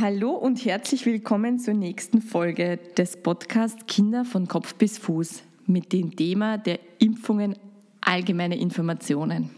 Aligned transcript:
Hallo 0.00 0.30
und 0.30 0.64
herzlich 0.64 1.04
willkommen 1.04 1.58
zur 1.58 1.74
nächsten 1.74 2.22
Folge 2.22 2.78
des 2.96 3.18
Podcasts 3.18 3.84
Kinder 3.86 4.24
von 4.24 4.48
Kopf 4.48 4.74
bis 4.76 4.96
Fuß 4.96 5.42
mit 5.66 5.92
dem 5.92 6.16
Thema 6.16 6.56
der 6.56 6.78
Impfungen 6.98 7.56
allgemeine 8.00 8.58
Informationen. 8.58 9.50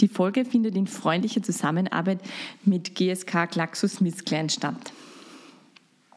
Die 0.00 0.08
Folge 0.08 0.44
findet 0.44 0.74
in 0.74 0.88
freundlicher 0.88 1.44
Zusammenarbeit 1.44 2.18
mit 2.64 2.96
GSK 2.96 3.46
Klaxus 3.48 4.00
Missklein 4.00 4.48
statt. 4.48 4.92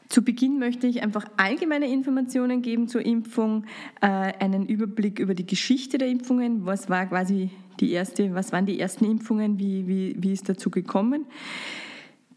Zu 0.10 0.24
Beginn 0.24 0.58
möchte 0.58 0.88
ich 0.88 1.04
einfach 1.04 1.26
allgemeine 1.38 1.88
Informationen 1.94 2.64
geben 2.64 2.88
zur 2.88 3.06
Impfung, 3.06 3.66
äh, 4.02 4.08
einen 4.08 4.66
Überblick 4.66 5.20
über 5.20 5.36
die 5.36 5.46
Geschichte 5.46 6.00
der 6.00 6.08
Impfungen, 6.08 6.66
was 6.66 6.90
war 6.90 7.06
quasi 7.06 7.52
die 7.80 7.92
erste, 7.92 8.34
was 8.34 8.52
waren 8.52 8.66
die 8.66 8.80
ersten 8.80 9.06
Impfungen, 9.06 9.60
wie, 9.60 9.88
wie, 9.88 10.16
wie 10.18 10.34
ist 10.34 10.50
dazu 10.50 10.72
gekommen. 10.72 11.28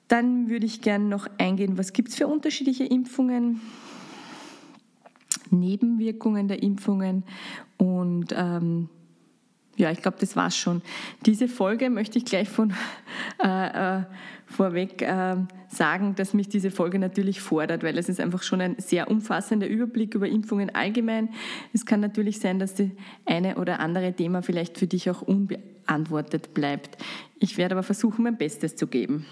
Dann 0.08 0.48
würde 0.48 0.66
ich 0.66 0.82
gerne 0.82 1.04
noch 1.04 1.26
eingehen, 1.38 1.78
was 1.78 1.92
gibt 1.92 2.10
es 2.10 2.16
für 2.16 2.26
unterschiedliche 2.26 2.84
Impfungen, 2.84 3.60
Nebenwirkungen 5.50 6.48
der 6.48 6.62
Impfungen 6.62 7.24
und 7.76 8.34
ähm, 8.36 8.88
ja, 9.76 9.90
ich 9.90 10.00
glaube, 10.00 10.16
das 10.20 10.36
war's 10.36 10.56
schon. 10.56 10.82
Diese 11.26 11.48
Folge 11.48 11.90
möchte 11.90 12.18
ich 12.18 12.24
gleich 12.24 12.48
von 12.48 12.72
äh, 13.42 13.98
äh, 13.98 14.02
vorweg 14.46 15.02
äh, 15.02 15.36
sagen, 15.68 16.14
dass 16.14 16.32
mich 16.32 16.48
diese 16.48 16.70
Folge 16.70 16.98
natürlich 16.98 17.40
fordert, 17.40 17.82
weil 17.82 17.98
es 17.98 18.08
ist 18.08 18.20
einfach 18.20 18.42
schon 18.42 18.60
ein 18.60 18.76
sehr 18.78 19.10
umfassender 19.10 19.66
Überblick 19.66 20.14
über 20.14 20.28
Impfungen 20.28 20.74
allgemein. 20.74 21.28
Es 21.74 21.84
kann 21.84 22.00
natürlich 22.00 22.40
sein, 22.40 22.58
dass 22.58 22.74
das 22.74 22.88
eine 23.26 23.56
oder 23.56 23.80
andere 23.80 24.12
Thema 24.14 24.42
vielleicht 24.42 24.78
für 24.78 24.86
dich 24.86 25.10
auch 25.10 25.20
unbeantwortet 25.20 26.54
bleibt. 26.54 26.96
Ich 27.38 27.58
werde 27.58 27.74
aber 27.74 27.82
versuchen, 27.82 28.22
mein 28.24 28.38
Bestes 28.38 28.76
zu 28.76 28.86
geben. 28.86 29.26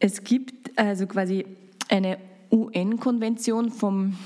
Es 0.00 0.24
gibt 0.24 0.78
also 0.78 1.06
quasi 1.06 1.44
eine 1.88 2.18
UN-Konvention 2.50 3.70
vom 3.70 4.16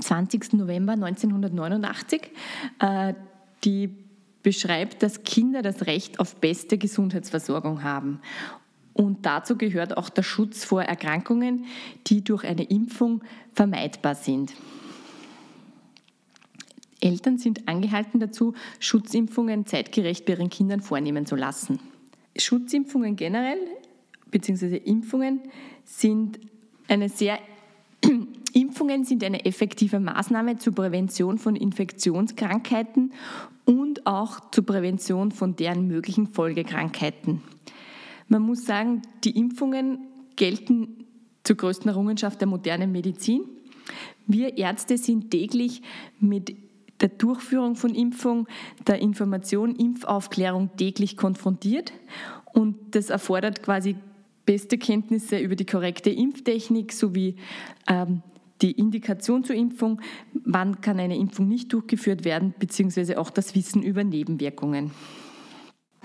20. 0.00 0.54
November 0.54 0.92
1989, 0.92 2.30
äh, 2.78 3.14
die 3.64 3.90
beschreibt, 4.42 5.02
dass 5.02 5.24
Kinder 5.24 5.60
das 5.62 5.86
Recht 5.86 6.20
auf 6.20 6.36
beste 6.36 6.78
Gesundheitsversorgung 6.78 7.82
haben. 7.82 8.20
Und 8.92 9.26
dazu 9.26 9.56
gehört 9.56 9.96
auch 9.96 10.08
der 10.08 10.22
Schutz 10.22 10.64
vor 10.64 10.82
Erkrankungen, 10.82 11.66
die 12.06 12.22
durch 12.22 12.44
eine 12.44 12.62
Impfung 12.64 13.22
vermeidbar 13.52 14.14
sind. 14.14 14.52
Eltern 17.00 17.38
sind 17.38 17.66
angehalten 17.68 18.20
dazu, 18.20 18.54
Schutzimpfungen 18.78 19.66
zeitgerecht 19.66 20.26
bei 20.26 20.34
ihren 20.34 20.50
Kindern 20.50 20.80
vornehmen 20.80 21.26
zu 21.26 21.34
lassen. 21.34 21.80
Schutzimpfungen 22.36 23.16
generell 23.16 23.58
bzw. 24.30 24.76
Impfungen 24.76 25.40
sind 25.84 26.40
eine 26.88 27.08
sehr 27.08 27.38
Impfungen 28.52 29.04
sind 29.04 29.22
eine 29.22 29.44
effektive 29.44 30.00
Maßnahme 30.00 30.58
zur 30.58 30.74
Prävention 30.74 31.38
von 31.38 31.54
Infektionskrankheiten 31.54 33.12
und 33.64 34.06
auch 34.06 34.50
zur 34.50 34.66
Prävention 34.66 35.30
von 35.30 35.54
deren 35.54 35.86
möglichen 35.86 36.26
Folgekrankheiten. 36.26 37.42
Man 38.28 38.42
muss 38.42 38.64
sagen, 38.64 39.02
die 39.24 39.36
Impfungen 39.36 40.06
gelten 40.36 41.04
zur 41.44 41.56
größten 41.56 41.88
Errungenschaft 41.88 42.40
der 42.40 42.48
modernen 42.48 42.92
Medizin. 42.92 43.42
Wir 44.26 44.56
Ärzte 44.58 44.98
sind 44.98 45.30
täglich 45.30 45.82
mit 46.18 46.56
der 47.00 47.08
Durchführung 47.08 47.76
von 47.76 47.94
Impfung, 47.94 48.46
der 48.86 49.00
Information, 49.00 49.74
Impfaufklärung 49.74 50.70
täglich 50.76 51.16
konfrontiert 51.16 51.92
und 52.52 52.76
das 52.94 53.10
erfordert 53.10 53.62
quasi 53.62 53.96
beste 54.50 54.78
Kenntnisse 54.78 55.38
über 55.38 55.54
die 55.54 55.64
korrekte 55.64 56.10
Impftechnik 56.10 56.92
sowie 56.92 57.36
ähm, 57.86 58.24
die 58.62 58.72
Indikation 58.72 59.44
zur 59.44 59.54
Impfung, 59.54 60.00
wann 60.44 60.80
kann 60.80 60.98
eine 60.98 61.16
Impfung 61.16 61.46
nicht 61.46 61.72
durchgeführt 61.72 62.24
werden, 62.24 62.52
beziehungsweise 62.58 63.20
auch 63.20 63.30
das 63.30 63.54
Wissen 63.54 63.80
über 63.80 64.02
Nebenwirkungen. 64.02 64.90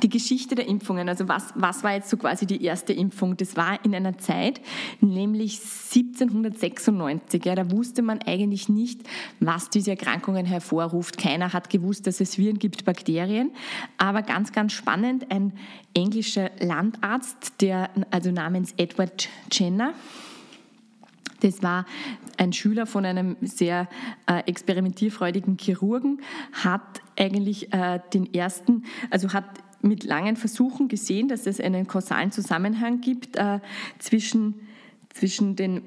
Die 0.04 0.10
Geschichte 0.10 0.56
der 0.56 0.68
Impfungen, 0.68 1.08
also 1.08 1.30
was, 1.30 1.54
was 1.56 1.84
war 1.84 1.94
jetzt 1.94 2.10
so 2.10 2.18
quasi 2.18 2.46
die 2.46 2.62
erste 2.64 2.92
Impfung? 2.92 3.38
Das 3.38 3.56
war 3.56 3.84
in 3.86 3.96
einer 3.96 4.18
Zeit, 4.18 4.60
nämlich 5.00 5.60
1796. 5.60 7.46
Ja, 7.46 7.56
da 7.56 7.72
wusste 7.72 8.02
man 8.02 8.22
eigentlich 8.22 8.68
nicht, 8.68 9.02
was 9.40 9.70
diese 9.70 9.92
Erkrankungen 9.92 10.46
hervorruft. 10.46 11.18
Keiner 11.18 11.54
hat 11.54 11.70
gewusst, 11.70 12.08
dass 12.08 12.20
es 12.20 12.38
Viren 12.38 12.60
gibt, 12.60 12.84
Bakterien. 12.84 13.52
Aber 13.98 14.22
ganz, 14.22 14.52
ganz 14.52 14.74
spannend, 14.74 15.32
ein 15.32 15.54
englischer 15.94 16.52
Landarzt, 16.60 17.62
der 17.62 17.90
also 18.12 18.32
namens 18.32 18.74
Edward 18.76 19.30
Jenner, 19.50 19.94
das 21.42 21.62
war 21.62 21.86
ein 22.38 22.54
Schüler 22.54 22.86
von 22.86 23.06
einem 23.06 23.38
sehr 23.42 23.88
äh, 24.26 24.40
experimentierfreudigen 24.48 25.58
Chirurgen, 25.60 26.22
hat 26.54 27.02
eigentlich 27.18 27.72
äh, 27.74 28.00
den 28.14 28.34
ersten, 28.34 28.84
also 29.10 29.34
hat 29.34 29.46
mit 29.86 30.04
langen 30.04 30.36
Versuchen 30.36 30.88
gesehen, 30.88 31.28
dass 31.28 31.46
es 31.48 31.60
einen 31.62 31.88
kausalen 31.88 32.32
Zusammenhang 32.32 33.02
gibt 33.02 33.38
äh, 33.38 33.60
zwischen, 34.00 34.56
zwischen 35.14 35.56
den 35.56 35.82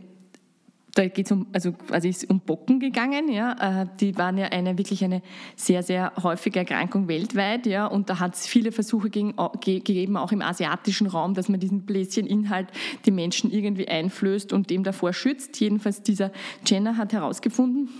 da 0.99 1.07
geht 1.07 1.27
es 1.27 1.33
um, 1.33 1.47
also 1.53 1.71
quasi 1.73 2.09
ist 2.09 2.29
um 2.29 2.41
Bocken 2.41 2.81
gegangen, 2.81 3.31
ja. 3.31 3.83
Äh, 3.83 3.87
die 4.01 4.19
waren 4.19 4.37
ja 4.37 4.47
eine 4.47 4.77
wirklich 4.79 5.05
eine 5.05 5.23
sehr, 5.55 5.85
sehr 5.85 6.13
häufige 6.21 6.59
Erkrankung 6.59 7.07
weltweit, 7.07 7.67
ja. 7.67 7.87
Und 7.87 8.11
da 8.11 8.19
hat 8.19 8.35
es 8.35 8.49
viele 8.49 8.73
Versuche 8.73 9.09
gegen, 9.09 9.35
gegeben, 9.61 10.17
auch 10.17 10.33
im 10.33 10.43
asiatischen 10.43 11.07
Raum, 11.07 11.35
dass 11.35 11.49
man 11.49 11.61
diesen 11.61 11.83
Bläscheninhalt 11.83 12.69
den 13.07 13.15
Menschen 13.15 13.53
irgendwie 13.53 13.87
einflößt 13.87 14.53
und 14.53 14.71
dem 14.71 14.83
davor 14.83 15.13
schützt. 15.13 15.61
Jedenfalls 15.61 16.03
dieser 16.03 16.33
Jenner 16.67 16.97
hat 16.97 17.13
herausgefunden, 17.13 17.91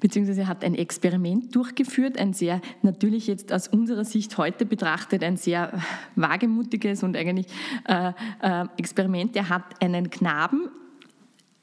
beziehungsweise 0.00 0.46
hat 0.46 0.64
ein 0.64 0.74
Experiment 0.74 1.54
durchgeführt, 1.54 2.18
ein 2.18 2.32
sehr, 2.32 2.60
natürlich 2.82 3.26
jetzt 3.26 3.52
aus 3.52 3.68
unserer 3.68 4.04
Sicht 4.04 4.36
heute 4.38 4.66
betrachtet, 4.66 5.22
ein 5.22 5.36
sehr 5.36 5.80
wagemutiges 6.16 7.02
und 7.02 7.16
eigentlich 7.16 7.46
äh, 7.86 8.12
äh, 8.42 8.64
Experiment. 8.76 9.36
Er 9.36 9.48
hat 9.48 9.82
einen 9.82 10.10
Knaben 10.10 10.70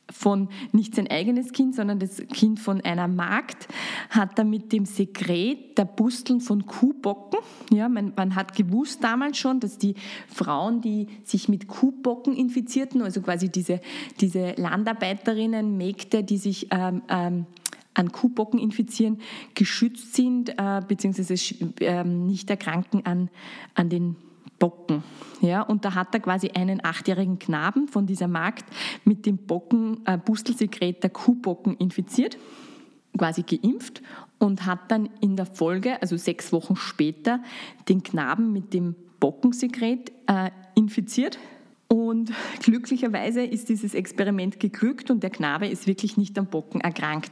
von 0.09 0.49
nicht 0.71 0.95
sein 0.95 1.07
eigenes 1.09 1.51
Kind, 1.51 1.75
sondern 1.75 1.99
das 1.99 2.17
Kind 2.33 2.59
von 2.59 2.81
einer 2.81 3.07
Magd, 3.07 3.67
hat 4.09 4.37
er 4.39 4.45
mit 4.45 4.71
dem 4.71 4.85
Sekret 4.85 5.77
der 5.77 5.85
Busteln 5.85 6.39
von 6.39 6.65
Kuhbocken, 6.65 7.39
ja, 7.71 7.89
man, 7.89 8.13
man, 8.15 8.35
hat 8.35 8.55
gewusst 8.55 9.03
damals 9.03 9.37
schon, 9.37 9.59
dass 9.59 9.77
die 9.77 9.95
Frauen, 10.33 10.81
die 10.81 11.07
sich 11.23 11.49
mit 11.49 11.67
Kuhbocken 11.67 12.35
infizierten, 12.35 13.01
also 13.01 13.21
quasi 13.21 13.49
diese, 13.49 13.81
diese 14.19 14.53
Landarbeiterinnen, 14.53 15.75
Mägde, 15.77 16.23
die 16.23 16.37
sich 16.37 16.67
ähm, 16.71 17.01
ähm, 17.09 17.45
an 17.97 18.11
Kuhbocken 18.11 18.59
infizieren, 18.59 19.19
geschützt 19.55 20.13
sind, 20.13 20.49
äh, 20.49 20.81
beziehungsweise 20.87 21.33
äh, 21.81 22.03
nicht 22.03 22.49
erkranken 22.49 23.05
an, 23.05 23.29
an 23.73 23.89
den 23.89 24.15
Bocken. 24.59 25.03
Ja, 25.41 25.61
und 25.61 25.85
da 25.85 25.95
hat 25.95 26.13
er 26.13 26.19
quasi 26.19 26.49
einen 26.49 26.83
achtjährigen 26.83 27.39
Knaben 27.39 27.87
von 27.87 28.05
dieser 28.05 28.27
Magd 28.27 28.65
mit 29.03 29.25
dem 29.25 29.37
Bocken, 29.37 30.05
äh, 30.05 30.17
Bustelsekret 30.17 31.03
der 31.03 31.09
Kuhbocken 31.09 31.75
infiziert, 31.77 32.37
quasi 33.17 33.43
geimpft 33.43 34.01
und 34.37 34.65
hat 34.65 34.91
dann 34.91 35.09
in 35.21 35.35
der 35.35 35.47
Folge, 35.47 36.01
also 36.01 36.17
sechs 36.17 36.51
Wochen 36.53 36.75
später, 36.75 37.41
den 37.89 38.03
Knaben 38.03 38.53
mit 38.53 38.73
dem 38.73 38.95
Bockensekret 39.19 40.11
äh, 40.27 40.51
infiziert 40.75 41.39
Und 41.87 42.31
glücklicherweise 42.61 43.41
ist 43.43 43.69
dieses 43.69 43.93
Experiment 43.93 44.59
geglückt 44.59 45.09
und 45.09 45.23
der 45.23 45.29
Knabe 45.29 45.67
ist 45.67 45.87
wirklich 45.87 46.17
nicht 46.17 46.37
am 46.37 46.47
Bocken 46.47 46.81
erkrankt. 46.81 47.31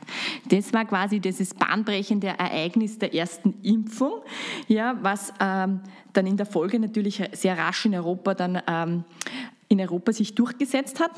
Das 0.50 0.74
war 0.74 0.86
quasi 0.86 1.19
dieses 1.19 1.54
bahnbrechende 1.54 2.28
Ereignis 2.28 2.98
der 2.98 3.13
ersten 3.13 3.56
Impfung, 3.63 4.22
ja, 4.68 4.98
was 5.02 5.34
ähm, 5.40 5.81
dann 6.13 6.28
in 6.28 6.38
der 6.38 6.46
Folge 6.46 6.80
natürlich 6.80 7.22
sehr 7.34 7.57
rasch 7.57 7.86
in 7.86 7.96
Europa 7.96 8.34
dann 8.34 8.62
ähm, 8.68 9.04
in 9.68 9.81
Europa 9.81 10.13
sich 10.13 10.36
durchgesetzt 10.36 11.00
hat. 11.00 11.12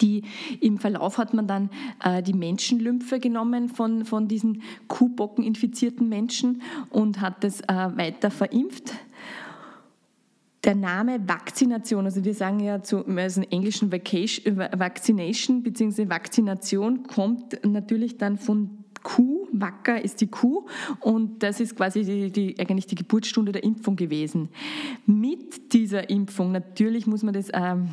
Die, 0.00 0.22
Im 0.60 0.78
Verlauf 0.78 1.18
hat 1.18 1.34
man 1.34 1.46
dann 1.46 1.68
äh, 2.02 2.22
die 2.22 2.32
Menschenlymphe 2.32 3.20
genommen 3.20 3.68
von, 3.68 4.06
von 4.06 4.28
diesen 4.28 4.62
Kuhbocken 4.88 5.44
infizierten 5.44 6.08
Menschen 6.08 6.62
und 6.88 7.20
hat 7.20 7.44
das 7.44 7.60
äh, 7.60 7.66
weiter 7.66 8.30
verimpft 8.30 8.94
der 10.64 10.74
Name 10.74 11.26
Vakzination, 11.26 12.04
also 12.04 12.24
wir 12.24 12.34
sagen 12.34 12.60
ja 12.60 12.82
zu 12.82 13.06
also 13.06 13.42
englischen 13.42 13.90
Vacation, 13.90 14.58
Vaccination 14.58 15.62
bzw. 15.62 16.10
Vakzination, 16.10 17.04
kommt 17.04 17.64
natürlich 17.64 18.18
dann 18.18 18.36
von 18.36 18.84
Kuh, 19.02 19.48
Wacker 19.52 20.02
ist 20.02 20.20
die 20.20 20.26
Kuh 20.26 20.66
und 21.00 21.42
das 21.42 21.60
ist 21.60 21.76
quasi 21.76 22.04
die, 22.04 22.30
die, 22.30 22.58
eigentlich 22.58 22.86
die 22.86 22.96
Geburtsstunde 22.96 23.52
der 23.52 23.64
Impfung 23.64 23.96
gewesen. 23.96 24.50
Mit 25.06 25.72
dieser 25.72 26.10
Impfung, 26.10 26.52
natürlich 26.52 27.06
muss 27.06 27.22
man 27.22 27.32
das 27.32 27.48
ähm, 27.54 27.88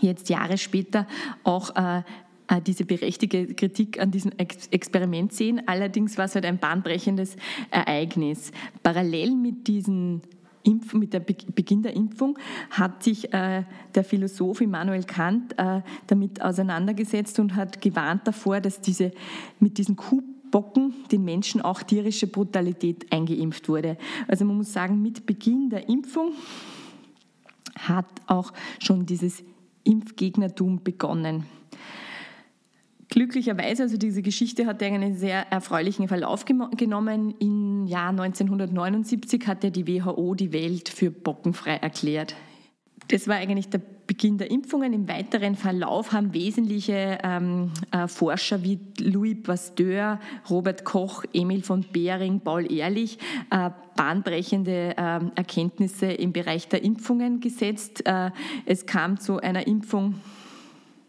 jetzt 0.00 0.30
Jahre 0.30 0.56
später 0.56 1.06
auch 1.44 1.76
äh, 1.76 2.02
äh 2.48 2.62
diese 2.62 2.86
berechtigte 2.86 3.54
Kritik 3.54 4.00
an 4.00 4.10
diesem 4.10 4.32
Experiment 4.38 5.34
sehen. 5.34 5.60
Allerdings 5.66 6.16
war 6.16 6.24
es 6.24 6.34
halt 6.34 6.46
ein 6.46 6.56
bahnbrechendes 6.56 7.36
Ereignis. 7.70 8.50
Parallel 8.82 9.36
mit 9.36 9.68
diesen 9.68 10.22
Impf, 10.64 10.94
mit 10.94 11.12
dem 11.12 11.24
Beginn 11.24 11.82
der 11.82 11.94
Impfung 11.94 12.38
hat 12.70 13.02
sich 13.02 13.32
äh, 13.32 13.64
der 13.94 14.04
Philosoph 14.04 14.60
Immanuel 14.60 15.04
Kant 15.04 15.58
äh, 15.58 15.82
damit 16.06 16.42
auseinandergesetzt 16.42 17.38
und 17.38 17.54
hat 17.54 17.80
gewarnt 17.80 18.26
davor, 18.26 18.60
dass 18.60 18.80
diese, 18.80 19.12
mit 19.58 19.78
diesen 19.78 19.96
Kuhbocken 19.96 20.94
den 21.10 21.24
Menschen 21.24 21.60
auch 21.60 21.82
tierische 21.82 22.26
Brutalität 22.26 23.10
eingeimpft 23.12 23.68
wurde. 23.68 23.96
Also 24.28 24.44
man 24.44 24.56
muss 24.56 24.72
sagen, 24.72 25.02
mit 25.02 25.26
Beginn 25.26 25.70
der 25.70 25.88
Impfung 25.88 26.32
hat 27.78 28.06
auch 28.26 28.52
schon 28.78 29.06
dieses 29.06 29.42
Impfgegnertum 29.84 30.82
begonnen. 30.82 31.44
Glücklicherweise, 33.12 33.82
also 33.82 33.98
diese 33.98 34.22
Geschichte 34.22 34.64
hat 34.64 34.82
einen 34.82 35.16
sehr 35.16 35.52
erfreulichen 35.52 36.08
Verlauf 36.08 36.46
genommen. 36.46 37.34
Im 37.40 37.86
Jahr 37.86 38.08
1979 38.08 39.46
hat 39.46 39.62
ja 39.64 39.68
die 39.68 39.86
WHO 39.86 40.34
die 40.34 40.54
Welt 40.54 40.88
für 40.88 41.10
bockenfrei 41.10 41.74
erklärt. 41.74 42.34
Das 43.08 43.28
war 43.28 43.36
eigentlich 43.36 43.68
der 43.68 43.82
Beginn 44.06 44.38
der 44.38 44.50
Impfungen. 44.50 44.94
Im 44.94 45.08
weiteren 45.08 45.56
Verlauf 45.56 46.12
haben 46.12 46.32
wesentliche 46.32 47.18
ähm, 47.22 47.72
äh, 47.90 48.08
Forscher 48.08 48.62
wie 48.62 48.80
Louis 48.98 49.42
Pasteur, 49.42 50.18
Robert 50.48 50.86
Koch, 50.86 51.24
Emil 51.34 51.62
von 51.62 51.84
Behring, 51.92 52.40
Paul 52.40 52.72
Ehrlich 52.72 53.18
äh, 53.50 53.68
bahnbrechende 53.94 54.96
äh, 54.96 55.20
Erkenntnisse 55.34 56.06
im 56.06 56.32
Bereich 56.32 56.68
der 56.68 56.82
Impfungen 56.82 57.40
gesetzt. 57.40 58.06
Äh, 58.06 58.30
es 58.64 58.86
kam 58.86 59.20
zu 59.20 59.38
einer 59.38 59.66
Impfung 59.66 60.14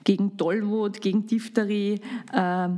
gegen 0.03 0.38
Tollwut, 0.38 1.01
gegen 1.01 1.25
Diphtherie, 1.25 2.01
äh, 2.31 2.69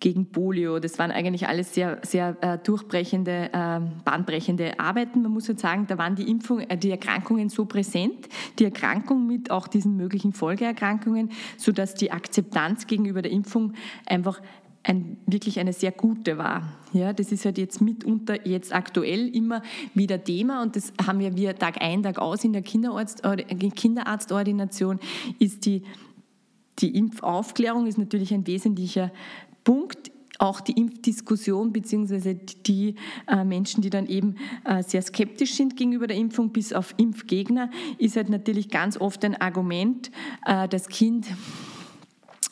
gegen 0.00 0.26
Polio. 0.30 0.78
Das 0.78 0.98
waren 0.98 1.10
eigentlich 1.10 1.48
alles 1.48 1.74
sehr, 1.74 1.98
sehr 2.02 2.36
äh, 2.40 2.58
durchbrechende, 2.58 3.50
äh, 3.52 3.80
bahnbrechende 4.04 4.78
Arbeiten. 4.78 5.22
Man 5.22 5.32
muss 5.32 5.48
jetzt 5.48 5.62
sagen, 5.62 5.86
da 5.88 5.98
waren 5.98 6.14
die, 6.14 6.28
Impfung, 6.30 6.60
äh, 6.60 6.76
die 6.78 6.90
Erkrankungen 6.90 7.48
so 7.48 7.64
präsent, 7.64 8.28
die 8.58 8.64
Erkrankung 8.64 9.26
mit 9.26 9.50
auch 9.50 9.66
diesen 9.66 9.96
möglichen 9.96 10.32
Folgeerkrankungen, 10.32 11.30
sodass 11.56 11.94
die 11.94 12.12
Akzeptanz 12.12 12.86
gegenüber 12.86 13.22
der 13.22 13.32
Impfung 13.32 13.72
einfach 14.06 14.40
ein, 14.84 15.18
wirklich 15.26 15.58
eine 15.58 15.72
sehr 15.72 15.92
gute 15.92 16.38
war. 16.38 16.62
Ja, 16.92 17.12
das 17.12 17.32
ist 17.32 17.44
halt 17.44 17.58
jetzt 17.58 17.80
mitunter 17.80 18.46
jetzt 18.46 18.74
aktuell 18.74 19.28
immer 19.34 19.62
wieder 19.92 20.22
Thema 20.22 20.62
und 20.62 20.76
das 20.76 20.92
haben 21.04 21.20
ja 21.20 21.36
wir 21.36 21.56
Tag 21.58 21.82
ein, 21.82 22.02
Tag 22.02 22.18
aus 22.18 22.44
in 22.44 22.52
der 22.52 22.62
Kinderarzt, 22.62 23.22
Kinderarztordination, 23.74 25.00
ist 25.38 25.66
die 25.66 25.82
die 26.78 26.96
Impfaufklärung 26.96 27.86
ist 27.86 27.98
natürlich 27.98 28.32
ein 28.32 28.46
wesentlicher 28.46 29.10
Punkt 29.64 30.10
auch 30.38 30.60
die 30.60 30.72
Impfdiskussion 30.72 31.72
beziehungsweise 31.72 32.34
die 32.34 32.94
äh, 33.26 33.44
Menschen, 33.44 33.82
die 33.82 33.90
dann 33.90 34.06
eben 34.06 34.36
äh, 34.64 34.82
sehr 34.82 35.02
skeptisch 35.02 35.54
sind 35.54 35.76
gegenüber 35.76 36.06
der 36.06 36.16
Impfung, 36.16 36.50
bis 36.50 36.72
auf 36.72 36.94
Impfgegner, 36.96 37.70
ist 37.98 38.16
halt 38.16 38.28
natürlich 38.28 38.70
ganz 38.70 38.96
oft 39.00 39.24
ein 39.24 39.40
Argument, 39.40 40.10
äh, 40.46 40.68
das 40.68 40.88
Kind 40.88 41.26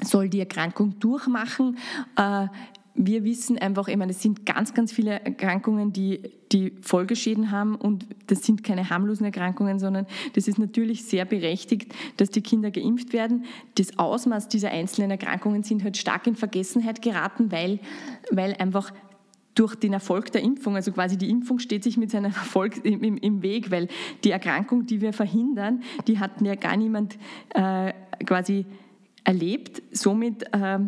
soll 0.02 0.28
die 0.28 0.40
Erkrankung 0.40 0.98
durchmachen. 0.98 1.78
Wir 2.96 3.24
wissen 3.24 3.58
einfach, 3.58 3.88
meine, 3.94 4.12
es 4.12 4.22
sind 4.22 4.46
ganz, 4.46 4.72
ganz 4.74 4.92
viele 4.92 5.20
Erkrankungen, 5.20 5.92
die, 5.92 6.20
die 6.52 6.72
Folgeschäden 6.80 7.50
haben 7.50 7.74
und 7.74 8.06
das 8.26 8.42
sind 8.42 8.64
keine 8.64 8.88
harmlosen 8.88 9.26
Erkrankungen, 9.26 9.78
sondern 9.78 10.06
das 10.34 10.48
ist 10.48 10.58
natürlich 10.58 11.04
sehr 11.04 11.24
berechtigt, 11.24 11.94
dass 12.16 12.30
die 12.30 12.40
Kinder 12.40 12.70
geimpft 12.70 13.12
werden. 13.12 13.44
Das 13.76 13.98
Ausmaß 13.98 14.48
dieser 14.48 14.70
einzelnen 14.70 15.10
Erkrankungen 15.10 15.62
sind 15.62 15.84
halt 15.84 15.96
stark 15.96 16.26
in 16.26 16.36
Vergessenheit 16.36 17.02
geraten, 17.02 17.52
weil, 17.52 17.80
weil 18.30 18.54
einfach 18.54 18.92
durch 19.56 19.74
den 19.74 19.92
Erfolg 19.92 20.30
der 20.32 20.42
Impfung, 20.42 20.76
also 20.76 20.92
quasi 20.92 21.16
die 21.16 21.30
Impfung 21.30 21.58
steht 21.58 21.82
sich 21.82 21.96
mit 21.96 22.10
seinem 22.10 22.26
Erfolg 22.26 22.84
im, 22.84 23.02
im, 23.02 23.16
im 23.16 23.42
Weg, 23.42 23.70
weil 23.70 23.88
die 24.22 24.30
Erkrankung, 24.30 24.86
die 24.86 25.00
wir 25.00 25.12
verhindern, 25.12 25.82
die 26.06 26.18
hatten 26.18 26.44
ja 26.44 26.54
gar 26.54 26.76
niemand 26.76 27.18
äh, 27.54 27.92
quasi 28.24 28.66
erlebt. 29.24 29.82
Somit 29.92 30.44
äh, 30.52 30.78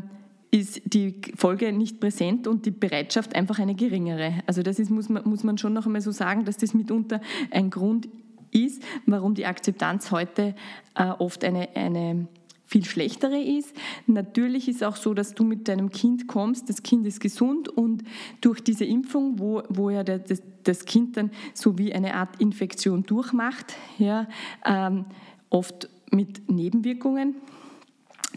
ist 0.51 0.81
die 0.85 1.21
Folge 1.37 1.73
nicht 1.73 2.01
präsent 2.01 2.47
und 2.47 2.65
die 2.65 2.71
Bereitschaft 2.71 3.35
einfach 3.35 3.59
eine 3.59 3.75
geringere. 3.75 4.43
Also 4.47 4.63
das 4.63 4.79
ist, 4.79 4.91
muss, 4.91 5.09
man, 5.09 5.29
muss 5.29 5.45
man 5.45 5.59
schon 5.59 5.73
noch 5.75 5.87
einmal 5.87 6.01
so 6.01 6.11
sagen, 6.11 6.45
dass 6.45 6.57
das 6.57 6.75
mitunter 6.75 7.21
ein 7.51 7.71
Grund 7.71 8.09
ist, 8.51 8.83
warum 9.07 9.35
die 9.35 9.47
Akzeptanz 9.47 10.11
heute 10.11 10.55
äh, 10.95 11.05
oft 11.11 11.45
eine, 11.45 11.77
eine 11.77 12.29
viel 12.69 12.85
schlechtere 12.85 13.41
ist. 13.41 13.75
Natürlich 14.07 14.69
ist 14.69 14.85
auch 14.85 14.97
so, 14.97 15.15
dass 15.15 15.35
du 15.35 15.43
mit 15.43 15.69
deinem 15.69 15.91
Kind 15.91 16.29
kommst, 16.29 16.69
das 16.69 16.83
Kind 16.83 17.07
ist 17.07 17.21
gesund 17.21 17.69
und 17.69 18.05
durch 18.43 18.61
diese 18.61 18.85
Impfung, 18.85 19.39
wo, 19.39 19.63
wo 19.71 19.91
ja 19.91 20.05
das, 20.05 20.43
das 20.65 20.85
Kind 20.85 21.17
dann 21.17 21.31
so 21.55 21.79
wie 21.79 21.95
eine 21.95 22.15
Art 22.15 22.41
Infektion 22.41 23.05
durchmacht, 23.05 23.75
ja, 23.99 24.29
ähm, 24.67 25.07
oft 25.49 25.89
mit 26.11 26.51
Nebenwirkungen, 26.51 27.37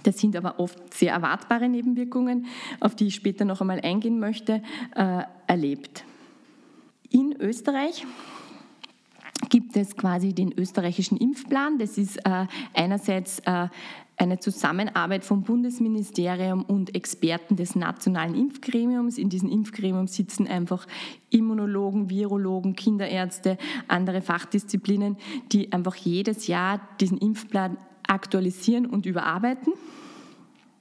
das 0.04 0.20
sind 0.20 0.36
aber 0.36 0.60
oft 0.60 0.94
sehr 0.94 1.14
erwartbare 1.14 1.70
Nebenwirkungen, 1.70 2.48
auf 2.80 2.96
die 2.96 3.08
ich 3.08 3.16
später 3.16 3.46
noch 3.46 3.62
einmal 3.62 3.82
eingehen 3.82 4.20
möchte, 4.20 4.62
äh, 4.96 5.24
erlebt. 5.48 6.04
In 7.10 7.36
Österreich 7.40 8.06
gibt 9.50 9.76
es 9.76 9.98
quasi 9.98 10.34
den 10.34 10.58
österreichischen 10.58 11.18
Impfplan. 11.18 11.78
Das 11.78 11.98
ist 11.98 12.18
äh, 12.26 12.46
einerseits 12.74 13.40
äh, 13.40 13.68
eine 14.22 14.40
Zusammenarbeit 14.40 15.26
vom 15.26 15.42
Bundesministerium 15.42 16.64
und 16.64 16.96
Experten 16.96 17.56
des 17.56 17.76
nationalen 17.76 18.36
Impfgremiums. 18.36 19.18
In 19.18 19.30
diesem 19.30 19.50
Impfgremium 19.50 20.08
sitzen 20.08 20.48
einfach 20.48 20.86
Immunologen, 21.32 22.10
Virologen, 22.10 22.76
Kinderärzte, 22.76 23.58
andere 23.88 24.22
Fachdisziplinen, 24.22 25.18
die 25.52 25.74
einfach 25.74 25.96
jedes 25.96 26.48
Jahr 26.48 26.80
diesen 27.00 27.18
Impfplan 27.18 27.78
aktualisieren 28.12 28.86
und 28.86 29.06
überarbeiten. 29.06 29.74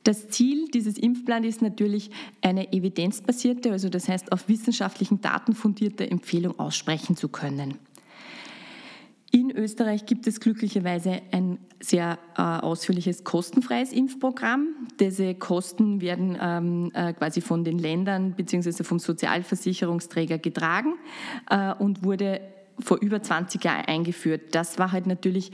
Das 0.02 0.28
Ziel 0.28 0.68
dieses 0.68 0.98
Impfplans 0.98 1.46
ist 1.46 1.62
natürlich 1.62 2.10
eine 2.42 2.72
evidenzbasierte, 2.72 3.70
also 3.70 3.88
das 3.88 4.08
heißt 4.08 4.32
auf 4.32 4.48
wissenschaftlichen 4.48 5.20
Daten 5.20 5.54
fundierte 5.54 6.10
Empfehlung 6.10 6.58
aussprechen 6.58 7.16
zu 7.16 7.28
können. 7.28 7.78
In 9.32 9.52
Österreich 9.52 10.06
gibt 10.06 10.26
es 10.26 10.40
glücklicherweise 10.40 11.20
ein 11.30 11.58
sehr 11.78 12.18
äh, 12.36 12.42
ausführliches 12.42 13.22
kostenfreies 13.22 13.92
Impfprogramm. 13.92 14.88
Diese 14.98 15.36
Kosten 15.36 16.00
werden 16.00 16.36
ähm, 16.40 16.90
äh, 16.94 17.12
quasi 17.12 17.40
von 17.40 17.62
den 17.62 17.78
Ländern 17.78 18.32
bzw. 18.32 18.82
vom 18.82 18.98
Sozialversicherungsträger 18.98 20.38
getragen 20.38 20.94
äh, 21.48 21.72
und 21.74 22.02
wurde 22.02 22.40
vor 22.80 22.98
über 23.00 23.22
20 23.22 23.62
Jahren 23.62 23.84
eingeführt. 23.84 24.54
Das 24.54 24.78
war 24.80 24.90
halt 24.90 25.06
natürlich 25.06 25.52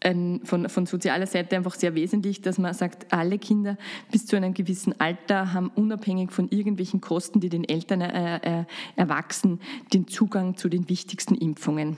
ein, 0.00 0.40
von, 0.44 0.68
von 0.68 0.86
sozialer 0.86 1.26
Seite 1.26 1.56
einfach 1.56 1.74
sehr 1.74 1.94
wesentlich, 1.94 2.42
dass 2.42 2.58
man 2.58 2.74
sagt, 2.74 3.12
alle 3.12 3.38
Kinder 3.38 3.76
bis 4.10 4.26
zu 4.26 4.36
einem 4.36 4.54
gewissen 4.54 4.98
Alter 5.00 5.52
haben 5.52 5.70
unabhängig 5.74 6.32
von 6.32 6.48
irgendwelchen 6.50 7.00
Kosten, 7.00 7.40
die 7.40 7.48
den 7.48 7.64
Eltern 7.64 8.02
äh, 8.02 8.60
äh, 8.60 8.64
erwachsen, 8.96 9.60
den 9.92 10.06
Zugang 10.06 10.56
zu 10.56 10.68
den 10.68 10.88
wichtigsten 10.88 11.34
Impfungen. 11.34 11.96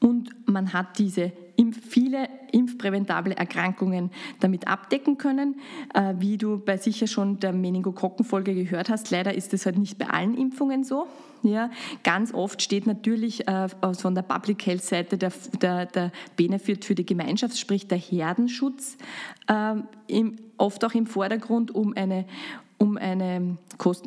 Und 0.00 0.30
man 0.48 0.72
hat 0.72 0.98
diese 0.98 1.32
viele 1.72 2.28
impfpräventable 2.52 3.36
Erkrankungen 3.36 4.10
damit 4.40 4.68
abdecken 4.68 5.18
können. 5.18 5.56
Äh, 5.94 6.14
wie 6.18 6.38
du 6.38 6.58
bei 6.58 6.76
sicher 6.76 7.06
schon 7.06 7.40
der 7.40 7.52
Meningokokkenfolge 7.52 8.54
gehört 8.54 8.88
hast, 8.88 9.10
leider 9.10 9.34
ist 9.34 9.52
es 9.54 9.66
halt 9.66 9.78
nicht 9.78 9.98
bei 9.98 10.08
allen 10.08 10.36
Impfungen 10.36 10.84
so. 10.84 11.06
Ja, 11.42 11.70
ganz 12.02 12.34
oft 12.34 12.62
steht 12.62 12.86
natürlich 12.86 13.46
äh, 13.46 13.68
von 13.94 14.14
der 14.14 14.22
Public 14.22 14.66
Health 14.66 14.82
Seite 14.82 15.18
der, 15.18 15.32
der, 15.60 15.86
der 15.86 16.12
Benefit 16.36 16.84
für 16.84 16.96
die 16.96 17.06
Gemeinschaft, 17.06 17.56
sprich 17.56 17.86
der 17.86 17.98
Herdenschutz, 17.98 18.96
äh, 19.46 19.74
im, 20.08 20.36
oft 20.56 20.84
auch 20.84 20.94
im 20.94 21.06
Vordergrund, 21.06 21.72
um 21.72 21.94
eine 21.96 22.24
um, 22.78 22.96
eine, 22.96 23.58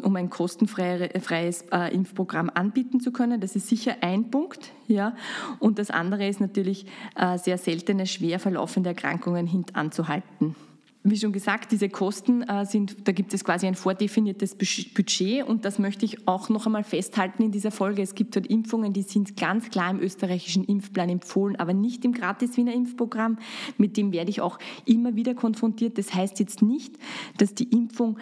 um 0.02 0.16
ein 0.16 0.30
kostenfreies 0.30 1.66
äh, 1.72 1.94
Impfprogramm 1.94 2.50
anbieten 2.54 3.00
zu 3.00 3.12
können. 3.12 3.42
Das 3.42 3.56
ist 3.56 3.68
sicher 3.68 3.98
ein 4.02 4.32
Punkt. 4.32 4.72
Ja. 4.88 5.16
Und 5.60 5.78
das 5.78 5.92
andere 5.92 6.28
ist 6.28 6.40
natürlich 6.40 6.86
äh, 7.16 7.38
sehr 7.38 7.58
seltene, 7.58 8.08
schwer 8.08 8.40
verlaufende 8.40 8.90
Erkrankungen 8.90 9.46
hintanzuhalten 9.46 10.56
wie 11.04 11.18
schon 11.18 11.32
gesagt, 11.32 11.72
diese 11.72 11.90
Kosten 11.90 12.44
äh, 12.44 12.66
sind, 12.66 13.08
da 13.08 13.12
gibt 13.12 13.34
es 13.34 13.44
quasi 13.44 13.66
ein 13.66 13.74
vordefiniertes 13.74 14.56
Budget 14.56 15.44
und 15.48 15.66
das 15.66 15.80
möchte 15.80 16.06
ich 16.06 16.28
auch 16.28 16.50
noch 16.50 16.68
einmal 16.68 16.84
festhalten 16.84 17.42
in 17.42 17.52
dieser 17.52 17.72
Folge. 17.72 18.04
Es 18.04 18.14
gibt 18.14 18.36
dort 18.36 18.46
Impfungen, 18.46 18.94
die 18.94 19.02
sind 19.02 19.36
ganz 19.36 19.70
klar 19.72 19.90
im 19.90 20.00
österreichischen 20.00 20.64
Impfplan 20.64 21.10
empfohlen, 21.10 21.56
aber 21.56 21.74
nicht 21.74 22.06
im 22.06 22.12
Gratis-Wiener 22.12 22.74
Impfprogramm. 22.74 23.40
Mit 23.78 23.98
dem 23.98 24.12
werde 24.12 24.30
ich 24.30 24.42
auch 24.42 24.60
immer 24.86 25.16
wieder 25.16 25.34
konfrontiert. 25.34 25.98
Das 25.98 26.14
heißt 26.14 26.40
jetzt 26.40 26.62
nicht, 26.62 26.96
dass 27.38 27.56
die 27.56 27.70
Impfung 27.72 28.20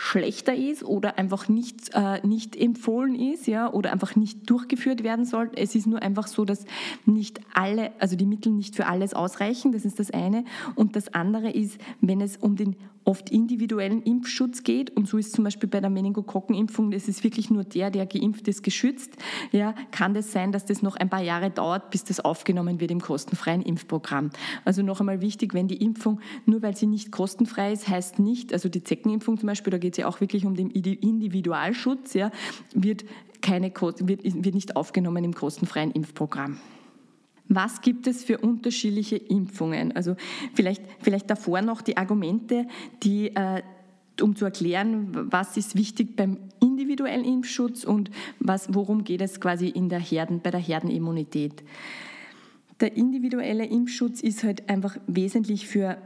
schlechter 0.00 0.54
ist 0.54 0.82
oder 0.82 1.18
einfach 1.18 1.48
nicht, 1.48 1.90
äh, 1.92 2.26
nicht 2.26 2.56
empfohlen 2.56 3.14
ist 3.14 3.46
ja, 3.46 3.70
oder 3.70 3.92
einfach 3.92 4.16
nicht 4.16 4.48
durchgeführt 4.48 5.02
werden 5.02 5.26
soll. 5.26 5.50
Es 5.54 5.74
ist 5.74 5.86
nur 5.86 6.00
einfach 6.00 6.26
so, 6.26 6.46
dass 6.46 6.64
nicht 7.04 7.38
alle, 7.52 7.92
also 7.98 8.16
die 8.16 8.24
Mittel 8.24 8.50
nicht 8.50 8.74
für 8.74 8.86
alles 8.86 9.12
ausreichen, 9.12 9.72
das 9.72 9.84
ist 9.84 10.00
das 10.00 10.10
eine. 10.10 10.44
Und 10.74 10.96
das 10.96 11.12
andere 11.12 11.50
ist, 11.50 11.78
wenn 12.00 12.22
es 12.22 12.38
um 12.38 12.56
den 12.56 12.76
oft 13.10 13.28
individuellen 13.30 14.02
Impfschutz 14.04 14.62
geht, 14.62 14.96
und 14.96 15.08
so 15.08 15.18
ist 15.18 15.32
zum 15.32 15.42
Beispiel 15.42 15.68
bei 15.68 15.80
der 15.80 15.90
Meningokokkenimpfung, 15.90 16.92
es 16.92 17.08
ist 17.08 17.24
wirklich 17.24 17.50
nur 17.50 17.64
der, 17.64 17.90
der 17.90 18.06
geimpft 18.06 18.46
ist, 18.46 18.62
geschützt, 18.62 19.16
ja, 19.50 19.74
kann 19.90 20.14
das 20.14 20.30
sein, 20.30 20.52
dass 20.52 20.64
das 20.64 20.80
noch 20.80 20.96
ein 20.96 21.10
paar 21.10 21.22
Jahre 21.22 21.50
dauert, 21.50 21.90
bis 21.90 22.04
das 22.04 22.20
aufgenommen 22.20 22.80
wird 22.80 22.92
im 22.92 23.00
kostenfreien 23.00 23.62
Impfprogramm. 23.62 24.30
Also 24.64 24.82
noch 24.82 25.00
einmal 25.00 25.20
wichtig, 25.20 25.54
wenn 25.54 25.66
die 25.66 25.82
Impfung, 25.82 26.20
nur 26.46 26.62
weil 26.62 26.76
sie 26.76 26.86
nicht 26.86 27.10
kostenfrei 27.10 27.72
ist, 27.72 27.88
heißt 27.88 28.20
nicht, 28.20 28.52
also 28.52 28.68
die 28.68 28.84
Zeckenimpfung 28.84 29.38
zum 29.38 29.48
Beispiel, 29.48 29.72
da 29.72 29.78
geht 29.78 29.94
es 29.94 29.98
ja 29.98 30.06
auch 30.06 30.20
wirklich 30.20 30.46
um 30.46 30.54
den 30.54 30.70
Individualschutz, 30.70 32.14
ja, 32.14 32.30
wird, 32.74 33.04
keine, 33.42 33.72
wird, 33.72 34.22
wird 34.24 34.54
nicht 34.54 34.76
aufgenommen 34.76 35.24
im 35.24 35.34
kostenfreien 35.34 35.90
Impfprogramm. 35.90 36.60
Was 37.52 37.80
gibt 37.80 38.06
es 38.06 38.22
für 38.22 38.38
unterschiedliche 38.38 39.16
Impfungen? 39.16 39.90
Also 39.96 40.14
vielleicht, 40.54 40.82
vielleicht 41.00 41.28
davor 41.28 41.62
noch 41.62 41.82
die 41.82 41.96
Argumente, 41.96 42.68
die, 43.02 43.34
äh, 43.34 43.62
um 44.22 44.36
zu 44.36 44.44
erklären, 44.44 45.08
was 45.32 45.56
ist 45.56 45.74
wichtig 45.74 46.14
beim 46.14 46.38
individuellen 46.60 47.24
Impfschutz 47.24 47.82
und 47.82 48.10
was, 48.38 48.72
worum 48.72 49.02
geht 49.02 49.20
es 49.20 49.40
quasi 49.40 49.66
in 49.66 49.88
der 49.88 49.98
Herden, 49.98 50.40
bei 50.40 50.52
der 50.52 50.60
Herdenimmunität. 50.60 51.64
Der 52.78 52.96
individuelle 52.96 53.66
Impfschutz 53.66 54.20
ist 54.20 54.44
halt 54.44 54.68
einfach 54.68 54.96
wesentlich 55.08 55.66
für 55.66 55.98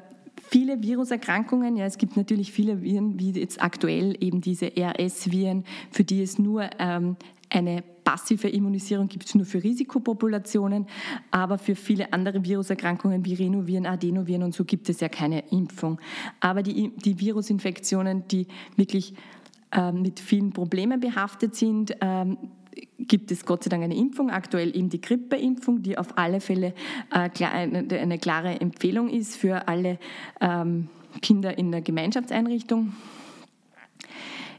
viele 0.48 0.82
Viruserkrankungen. 0.82 1.76
Ja, 1.76 1.84
es 1.84 1.98
gibt 1.98 2.16
natürlich 2.16 2.52
viele 2.52 2.80
Viren, 2.80 3.20
wie 3.20 3.32
jetzt 3.32 3.62
aktuell 3.62 4.16
eben 4.18 4.40
diese 4.40 4.72
RS-Viren, 4.78 5.64
für 5.90 6.04
die 6.04 6.22
es 6.22 6.38
nur 6.38 6.70
ähm, 6.78 7.16
eine 7.54 7.82
passive 7.82 8.48
Immunisierung 8.48 9.08
gibt 9.08 9.24
es 9.26 9.34
nur 9.34 9.46
für 9.46 9.62
Risikopopulationen, 9.62 10.86
aber 11.30 11.58
für 11.58 11.74
viele 11.74 12.12
andere 12.12 12.44
Viruserkrankungen 12.44 13.24
wie 13.24 13.34
Renoviren, 13.34 13.86
Adenoviren 13.86 14.42
und 14.42 14.54
so 14.54 14.64
gibt 14.64 14.88
es 14.88 15.00
ja 15.00 15.08
keine 15.08 15.48
Impfung. 15.50 16.00
Aber 16.40 16.62
die, 16.62 16.92
die 16.96 17.18
Virusinfektionen, 17.18 18.28
die 18.28 18.46
wirklich 18.76 19.14
äh, 19.72 19.90
mit 19.92 20.20
vielen 20.20 20.52
Problemen 20.52 21.00
behaftet 21.00 21.54
sind, 21.54 21.96
ähm, 22.00 22.36
gibt 22.98 23.30
es 23.30 23.46
Gott 23.46 23.64
sei 23.64 23.70
Dank 23.70 23.84
eine 23.84 23.96
Impfung, 23.96 24.30
aktuell 24.30 24.76
eben 24.76 24.90
die 24.90 25.00
Grippeimpfung, 25.00 25.82
die 25.82 25.96
auf 25.96 26.18
alle 26.18 26.40
Fälle 26.40 26.74
äh, 27.12 27.30
eine 27.44 28.18
klare 28.18 28.60
Empfehlung 28.60 29.08
ist 29.08 29.36
für 29.36 29.68
alle 29.68 29.98
ähm, 30.40 30.88
Kinder 31.22 31.56
in 31.56 31.70
der 31.70 31.82
Gemeinschaftseinrichtung. 31.82 32.92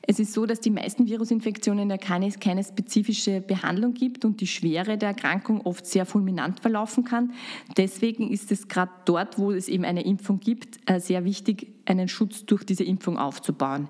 Es 0.07 0.19
ist 0.19 0.33
so, 0.33 0.45
dass 0.45 0.59
die 0.59 0.69
meisten 0.69 1.07
Virusinfektionen 1.07 1.89
ja 1.89 1.97
keine, 1.97 2.29
keine 2.31 2.63
spezifische 2.63 3.41
Behandlung 3.41 3.93
gibt 3.93 4.23
und 4.23 4.39
die 4.39 4.47
Schwere 4.47 4.97
der 4.97 5.09
Erkrankung 5.09 5.61
oft 5.61 5.85
sehr 5.85 6.05
fulminant 6.05 6.59
verlaufen 6.59 7.03
kann. 7.03 7.33
Deswegen 7.75 8.29
ist 8.29 8.51
es 8.51 8.67
gerade 8.67 8.91
dort, 9.05 9.39
wo 9.39 9.51
es 9.51 9.67
eben 9.67 9.83
eine 9.83 10.05
Impfung 10.05 10.39
gibt, 10.39 10.79
äh, 10.85 10.99
sehr 10.99 11.25
wichtig, 11.25 11.67
einen 11.85 12.07
Schutz 12.07 12.45
durch 12.45 12.63
diese 12.63 12.83
Impfung 12.83 13.17
aufzubauen. 13.17 13.87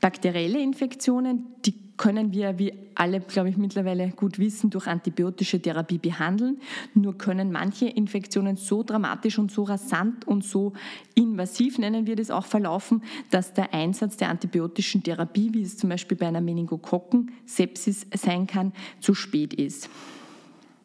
Bakterielle 0.00 0.60
Infektionen, 0.60 1.46
die 1.64 1.85
können 1.96 2.32
wir, 2.32 2.58
wie 2.58 2.72
alle, 2.94 3.20
glaube 3.20 3.48
ich, 3.50 3.56
mittlerweile 3.56 4.10
gut 4.10 4.38
wissen, 4.38 4.70
durch 4.70 4.86
antibiotische 4.86 5.60
Therapie 5.60 5.98
behandeln. 5.98 6.58
Nur 6.94 7.16
können 7.16 7.52
manche 7.52 7.86
Infektionen 7.86 8.56
so 8.56 8.82
dramatisch 8.82 9.38
und 9.38 9.50
so 9.50 9.64
rasant 9.64 10.26
und 10.26 10.44
so 10.44 10.72
invasiv, 11.14 11.78
nennen 11.78 12.06
wir 12.06 12.16
das 12.16 12.30
auch, 12.30 12.46
verlaufen, 12.46 13.02
dass 13.30 13.54
der 13.54 13.72
Einsatz 13.74 14.16
der 14.16 14.30
antibiotischen 14.30 15.02
Therapie, 15.02 15.52
wie 15.52 15.62
es 15.62 15.76
zum 15.76 15.90
Beispiel 15.90 16.16
bei 16.16 16.28
einer 16.28 16.40
Meningokokken-Sepsis 16.40 18.06
sein 18.14 18.46
kann, 18.46 18.72
zu 19.00 19.14
spät 19.14 19.54
ist. 19.54 19.88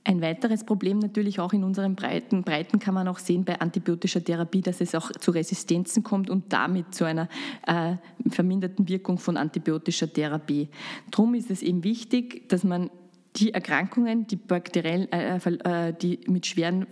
Ein 0.03 0.21
weiteres 0.21 0.63
Problem 0.63 0.97
natürlich 0.97 1.39
auch 1.39 1.53
in 1.53 1.63
unseren 1.63 1.95
Breiten, 1.95 2.41
Breiten 2.41 2.79
kann 2.79 2.95
man 2.95 3.07
auch 3.07 3.19
sehen 3.19 3.45
bei 3.45 3.61
antibiotischer 3.61 4.23
Therapie, 4.23 4.61
dass 4.61 4.81
es 4.81 4.95
auch 4.95 5.11
zu 5.11 5.29
Resistenzen 5.29 6.01
kommt 6.01 6.31
und 6.31 6.51
damit 6.51 6.95
zu 6.95 7.05
einer 7.05 7.29
äh, 7.67 7.97
verminderten 8.27 8.87
Wirkung 8.89 9.19
von 9.19 9.37
antibiotischer 9.37 10.11
Therapie. 10.11 10.69
Darum 11.11 11.35
ist 11.35 11.51
es 11.51 11.61
eben 11.61 11.83
wichtig, 11.83 12.49
dass 12.49 12.63
man 12.63 12.89
die 13.35 13.53
Erkrankungen, 13.53 14.25
die 14.25 14.37
bakteriell, 14.37 15.07
äh, 15.11 15.37
äh, 15.37 15.93
die 15.93 16.19
mit 16.27 16.47
schweren 16.47 16.87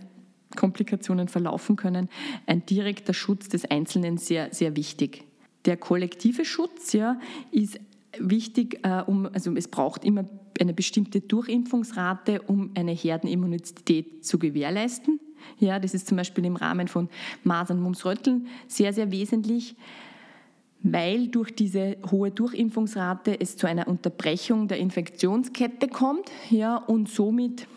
Komplikationen 0.56 1.30
verlaufen 1.30 1.76
können, 1.76 2.10
ein 2.46 2.66
direkter 2.66 3.14
Schutz 3.14 3.50
des 3.50 3.66
Einzelnen 3.70 4.18
sehr, 4.18 4.54
sehr 4.54 4.76
wichtig. 4.76 5.26
Der 5.66 5.78
kollektive 5.78 6.46
Schutz 6.46 6.94
ja, 6.94 7.20
ist 7.52 7.80
wichtig, 8.18 8.80
äh, 8.84 9.02
um, 9.02 9.28
also 9.34 9.54
es 9.56 9.68
braucht 9.68 10.06
immer 10.06 10.26
eine 10.60 10.74
bestimmte 10.74 11.22
Durchimpfungsrate, 11.22 12.42
um 12.44 12.72
eine 12.76 12.92
Herdenimmunität 12.92 14.26
zu 14.26 14.40
gewährleisten. 14.40 15.20
Ja, 15.58 15.80
das 15.80 15.94
ist 15.94 16.08
zum 16.08 16.18
Beispiel 16.18 16.46
im 16.46 16.56
Rahmen 16.56 16.88
von 16.88 17.10
Masern, 17.44 17.82
Mumps, 17.82 18.06
Rötteln 18.06 18.48
sehr, 18.68 18.94
sehr 18.94 19.12
wesentlich, 19.12 19.76
weil 20.82 21.28
durch 21.28 21.56
diese 21.56 21.98
hohe 22.10 22.32
Durchimpfungsrate 22.32 23.40
es 23.40 23.58
zu 23.58 23.68
einer 23.68 23.88
Unterbrechung 23.88 24.68
der 24.68 24.78
Infektionskette 24.78 25.88
kommt 25.88 26.32
ja, 26.50 26.78
und 26.78 27.10
somit 27.10 27.68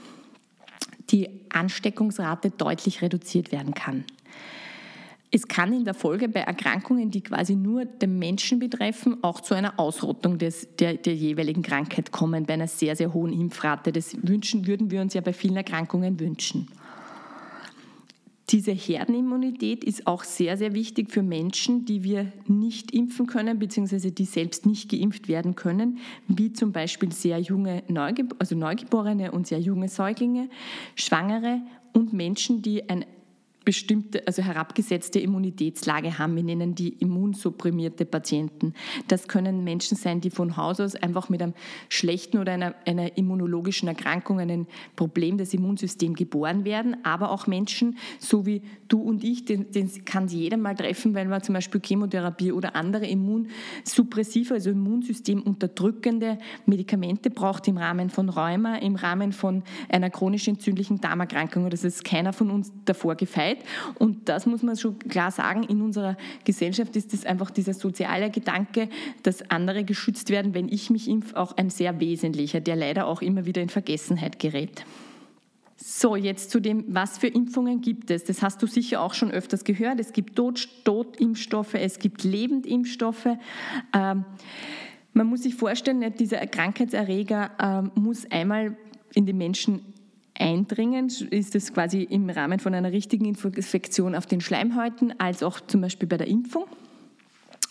die 1.10 1.28
Ansteckungsrate 1.50 2.50
deutlich 2.50 3.02
reduziert 3.02 3.52
werden 3.52 3.74
kann. 3.74 4.04
Es 5.34 5.48
kann 5.48 5.72
in 5.72 5.86
der 5.86 5.94
Folge 5.94 6.28
bei 6.28 6.40
Erkrankungen, 6.40 7.10
die 7.10 7.22
quasi 7.22 7.56
nur 7.56 7.86
den 7.86 8.18
Menschen 8.18 8.58
betreffen, 8.58 9.24
auch 9.24 9.40
zu 9.40 9.54
einer 9.54 9.80
Ausrottung 9.80 10.36
des, 10.36 10.68
der, 10.78 10.94
der 10.94 11.14
jeweiligen 11.14 11.62
Krankheit 11.62 12.12
kommen, 12.12 12.44
bei 12.44 12.52
einer 12.52 12.68
sehr, 12.68 12.94
sehr 12.96 13.14
hohen 13.14 13.32
Impfrate. 13.32 13.92
Das 13.92 14.14
wünschen, 14.22 14.66
würden 14.66 14.90
wir 14.90 15.00
uns 15.00 15.14
ja 15.14 15.22
bei 15.22 15.32
vielen 15.32 15.56
Erkrankungen 15.56 16.20
wünschen. 16.20 16.68
Diese 18.50 18.72
Herdenimmunität 18.72 19.82
ist 19.82 20.06
auch 20.06 20.24
sehr, 20.24 20.58
sehr 20.58 20.74
wichtig 20.74 21.10
für 21.10 21.22
Menschen, 21.22 21.86
die 21.86 22.04
wir 22.04 22.30
nicht 22.46 22.90
impfen 22.90 23.26
können, 23.26 23.58
beziehungsweise 23.58 24.12
die 24.12 24.26
selbst 24.26 24.66
nicht 24.66 24.90
geimpft 24.90 25.28
werden 25.28 25.54
können, 25.54 25.96
wie 26.28 26.52
zum 26.52 26.72
Beispiel 26.72 27.10
sehr 27.12 27.38
junge 27.38 27.82
also 28.38 28.54
Neugeborene 28.54 29.32
und 29.32 29.46
sehr 29.46 29.60
junge 29.60 29.88
Säuglinge, 29.88 30.50
Schwangere 30.94 31.62
und 31.94 32.12
Menschen, 32.12 32.60
die 32.60 32.90
ein 32.90 33.06
bestimmte, 33.64 34.26
also 34.26 34.42
herabgesetzte 34.42 35.18
Immunitätslage 35.20 36.18
haben. 36.18 36.36
Wir 36.36 36.42
nennen 36.42 36.74
die 36.74 36.90
immunsupprimierte 36.90 38.04
Patienten. 38.04 38.74
Das 39.08 39.28
können 39.28 39.64
Menschen 39.64 39.96
sein, 39.96 40.20
die 40.20 40.30
von 40.30 40.56
Haus 40.56 40.80
aus 40.80 40.94
einfach 40.96 41.28
mit 41.28 41.42
einem 41.42 41.54
schlechten 41.88 42.38
oder 42.38 42.52
einer, 42.52 42.74
einer 42.86 43.16
immunologischen 43.16 43.88
Erkrankung, 43.88 44.40
einem 44.40 44.66
Problem 44.96 45.38
des 45.38 45.54
Immunsystems 45.54 46.18
geboren 46.18 46.64
werden, 46.64 46.96
aber 47.04 47.30
auch 47.30 47.46
Menschen, 47.46 47.96
so 48.18 48.46
wie 48.46 48.62
du 48.88 49.00
und 49.00 49.24
ich, 49.24 49.44
den, 49.44 49.70
den 49.70 49.90
kann 50.04 50.28
jeder 50.28 50.56
mal 50.56 50.74
treffen, 50.74 51.14
wenn 51.14 51.28
man 51.28 51.42
zum 51.42 51.54
Beispiel 51.54 51.80
Chemotherapie 51.84 52.52
oder 52.52 52.76
andere 52.76 53.06
immunsuppressive, 53.06 54.54
also 54.54 54.70
Immunsystem 54.70 55.42
unterdrückende 55.42 56.38
Medikamente 56.66 57.30
braucht 57.30 57.68
im 57.68 57.76
Rahmen 57.76 58.10
von 58.10 58.28
Rheuma, 58.28 58.76
im 58.76 58.96
Rahmen 58.96 59.32
von 59.32 59.62
einer 59.88 60.10
chronisch 60.10 60.48
entzündlichen 60.48 61.00
Darmerkrankung. 61.00 61.70
Das 61.70 61.84
ist 61.84 62.04
keiner 62.04 62.32
von 62.32 62.50
uns 62.50 62.72
davor 62.84 63.14
gefeilt 63.14 63.51
Zeit. 63.52 63.64
Und 63.98 64.28
das 64.28 64.46
muss 64.46 64.62
man 64.62 64.76
schon 64.76 64.98
klar 64.98 65.30
sagen, 65.30 65.62
in 65.62 65.80
unserer 65.82 66.16
Gesellschaft 66.44 66.96
ist 66.96 67.14
es 67.14 67.24
einfach 67.24 67.50
dieser 67.50 67.74
soziale 67.74 68.30
Gedanke, 68.30 68.88
dass 69.22 69.50
andere 69.50 69.84
geschützt 69.84 70.30
werden, 70.30 70.54
wenn 70.54 70.68
ich 70.68 70.90
mich 70.90 71.08
impfe, 71.08 71.36
auch 71.36 71.56
ein 71.56 71.70
sehr 71.70 72.00
wesentlicher, 72.00 72.60
der 72.60 72.76
leider 72.76 73.06
auch 73.06 73.22
immer 73.22 73.46
wieder 73.46 73.62
in 73.62 73.68
Vergessenheit 73.68 74.38
gerät. 74.38 74.84
So, 75.76 76.14
jetzt 76.14 76.50
zu 76.50 76.60
dem, 76.60 76.84
was 76.88 77.18
für 77.18 77.26
Impfungen 77.26 77.80
gibt 77.80 78.10
es. 78.10 78.22
Das 78.24 78.40
hast 78.40 78.62
du 78.62 78.66
sicher 78.66 79.00
auch 79.00 79.14
schon 79.14 79.32
öfters 79.32 79.64
gehört. 79.64 79.98
Es 79.98 80.12
gibt 80.12 80.36
Totimpfstoffe, 80.36 81.74
es 81.74 81.98
gibt 81.98 82.22
Lebendimpfstoffe. 82.22 83.26
Ähm, 83.92 84.24
man 85.12 85.26
muss 85.26 85.42
sich 85.42 85.56
vorstellen, 85.56 86.14
dieser 86.16 86.46
Krankheitserreger 86.46 87.50
ähm, 87.60 87.90
muss 87.96 88.30
einmal 88.30 88.76
in 89.14 89.26
den 89.26 89.36
Menschen 89.36 89.91
eindringen, 90.38 91.08
ist 91.30 91.54
es 91.54 91.72
quasi 91.72 92.02
im 92.02 92.30
Rahmen 92.30 92.58
von 92.58 92.74
einer 92.74 92.92
richtigen 92.92 93.24
Infektion 93.24 94.14
auf 94.14 94.26
den 94.26 94.40
Schleimhäuten, 94.40 95.18
als 95.18 95.42
auch 95.42 95.60
zum 95.60 95.80
Beispiel 95.82 96.08
bei 96.08 96.16
der 96.16 96.26
Impfung. 96.26 96.64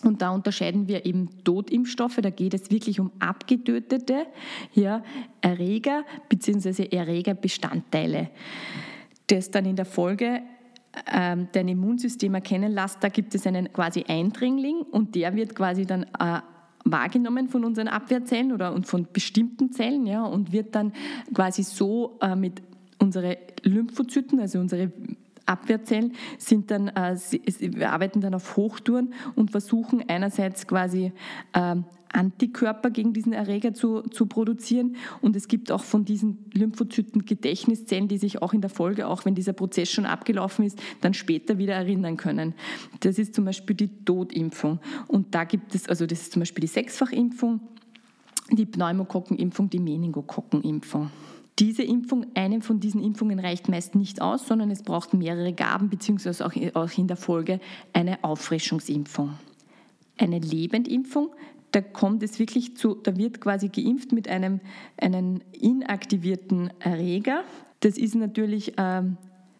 Und 0.03 0.21
da 0.21 0.31
unterscheiden 0.31 0.87
wir 0.87 1.05
eben 1.05 1.29
Totimpfstoffe, 1.43 2.19
da 2.21 2.29
geht 2.29 2.53
es 2.53 2.71
wirklich 2.71 2.99
um 2.99 3.11
abgetötete 3.19 4.25
ja, 4.73 5.03
Erreger 5.41 6.03
bzw. 6.27 6.85
Erregerbestandteile, 6.85 8.29
das 9.27 9.51
dann 9.51 9.65
in 9.65 9.75
der 9.75 9.85
Folge 9.85 10.41
ähm, 11.11 11.47
dein 11.51 11.67
Immunsystem 11.67 12.33
erkennen 12.33 12.71
lässt. 12.71 13.03
Da 13.03 13.09
gibt 13.09 13.35
es 13.35 13.45
einen 13.45 13.71
quasi 13.71 14.03
Eindringling 14.07 14.81
und 14.81 15.15
der 15.15 15.35
wird 15.35 15.55
quasi 15.55 15.85
dann 15.85 16.03
äh, 16.19 16.39
wahrgenommen 16.83 17.49
von 17.49 17.63
unseren 17.63 17.87
Abwehrzellen 17.87 18.51
oder 18.51 18.73
und 18.73 18.87
von 18.87 19.07
bestimmten 19.11 19.71
Zellen 19.71 20.05
ja, 20.07 20.25
und 20.25 20.51
wird 20.51 20.75
dann 20.75 20.93
quasi 21.33 21.63
so 21.63 22.17
äh, 22.21 22.35
mit 22.35 22.61
unsere 22.99 23.37
Lymphozyten, 23.63 24.39
also 24.39 24.59
unsere 24.59 24.91
Abwehrzellen 25.51 26.13
sind 26.37 26.71
dann, 26.71 26.87
äh, 26.87 27.85
arbeiten 27.85 28.21
dann 28.21 28.33
auf 28.33 28.55
Hochtouren 28.55 29.13
und 29.35 29.51
versuchen 29.51 30.03
einerseits 30.07 30.65
quasi 30.67 31.11
äh, 31.53 31.75
Antikörper 32.13 32.89
gegen 32.89 33.13
diesen 33.13 33.33
Erreger 33.33 33.73
zu, 33.73 34.01
zu 34.01 34.25
produzieren. 34.25 34.95
Und 35.21 35.35
es 35.35 35.47
gibt 35.47 35.71
auch 35.71 35.83
von 35.83 36.05
diesen 36.05 36.49
Lymphozyten 36.53 37.25
Gedächtniszellen, 37.25 38.07
die 38.07 38.17
sich 38.17 38.41
auch 38.41 38.53
in 38.53 38.61
der 38.61 38.69
Folge, 38.69 39.07
auch 39.07 39.25
wenn 39.25 39.35
dieser 39.35 39.53
Prozess 39.53 39.89
schon 39.91 40.05
abgelaufen 40.05 40.65
ist, 40.65 40.81
dann 41.01 41.13
später 41.13 41.57
wieder 41.57 41.73
erinnern 41.73 42.17
können. 42.17 42.53
Das 42.99 43.17
ist 43.17 43.35
zum 43.35 43.45
Beispiel 43.45 43.75
die 43.75 44.03
Totimpfung. 44.03 44.79
Und 45.07 45.33
da 45.33 45.43
gibt 45.43 45.75
es, 45.75 45.87
also 45.87 46.05
das 46.05 46.21
ist 46.21 46.33
zum 46.33 46.41
Beispiel 46.41 46.61
die 46.61 46.67
Sechsfachimpfung, 46.67 47.61
die 48.51 48.65
Pneumokokkenimpfung, 48.65 49.69
die 49.69 49.79
Meningokokkenimpfung. 49.79 51.09
Diese 51.59 51.83
Impfung, 51.83 52.25
eine 52.33 52.61
von 52.61 52.79
diesen 52.79 53.03
Impfungen 53.03 53.39
reicht 53.39 53.69
meist 53.69 53.95
nicht 53.95 54.21
aus, 54.21 54.47
sondern 54.47 54.71
es 54.71 54.83
braucht 54.83 55.13
mehrere 55.13 55.53
Gaben 55.53 55.89
beziehungsweise 55.89 56.45
auch 56.45 56.97
in 56.97 57.07
der 57.07 57.17
Folge 57.17 57.59
eine 57.93 58.23
Auffrischungsimpfung. 58.23 59.33
Eine 60.17 60.39
Lebendimpfung, 60.39 61.29
da 61.71 61.81
kommt 61.81 62.23
es 62.23 62.39
wirklich 62.39 62.75
zu, 62.77 62.95
da 62.95 63.15
wird 63.15 63.41
quasi 63.41 63.69
geimpft 63.69 64.11
mit 64.11 64.27
einem, 64.27 64.59
einem 64.97 65.41
inaktivierten 65.51 66.71
Erreger. 66.79 67.43
Das 67.81 67.97
ist 67.97 68.15
natürlich 68.15 68.73
ähm, 68.77 69.17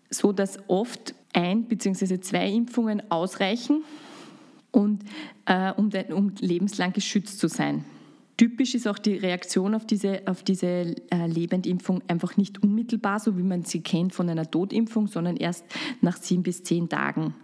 so, 0.10 0.32
dass 0.32 0.60
oft 0.68 1.14
ein 1.34 1.64
bzw. 1.64 2.20
zwei 2.20 2.50
Impfungen 2.50 3.10
ausreichen, 3.12 3.84
und, 4.72 5.04
äh, 5.46 5.72
um, 5.74 5.90
um 6.10 6.34
lebenslang 6.40 6.94
geschützt 6.94 7.40
zu 7.40 7.48
sein. 7.48 7.86
Typisch 8.42 8.74
ist 8.74 8.88
auch 8.88 8.98
die 8.98 9.18
Reaktion 9.18 9.76
auf 9.76 9.86
diese, 9.86 10.24
auf 10.26 10.42
diese 10.42 10.66
äh, 10.66 11.28
Lebendimpfung 11.28 12.02
einfach 12.08 12.38
nicht 12.38 12.64
unmittelbar, 12.64 13.20
so 13.20 13.38
wie 13.38 13.44
man 13.44 13.66
sie 13.66 13.82
kennt 13.82 14.16
von 14.16 14.28
einer 14.28 14.50
Totimpfung, 14.50 15.06
sondern 15.06 15.38
erst 15.38 15.64
nach 16.02 16.18
sieben 16.18 16.42
bis 16.42 16.64
zehn 16.64 16.90
Tagen. 16.90 17.36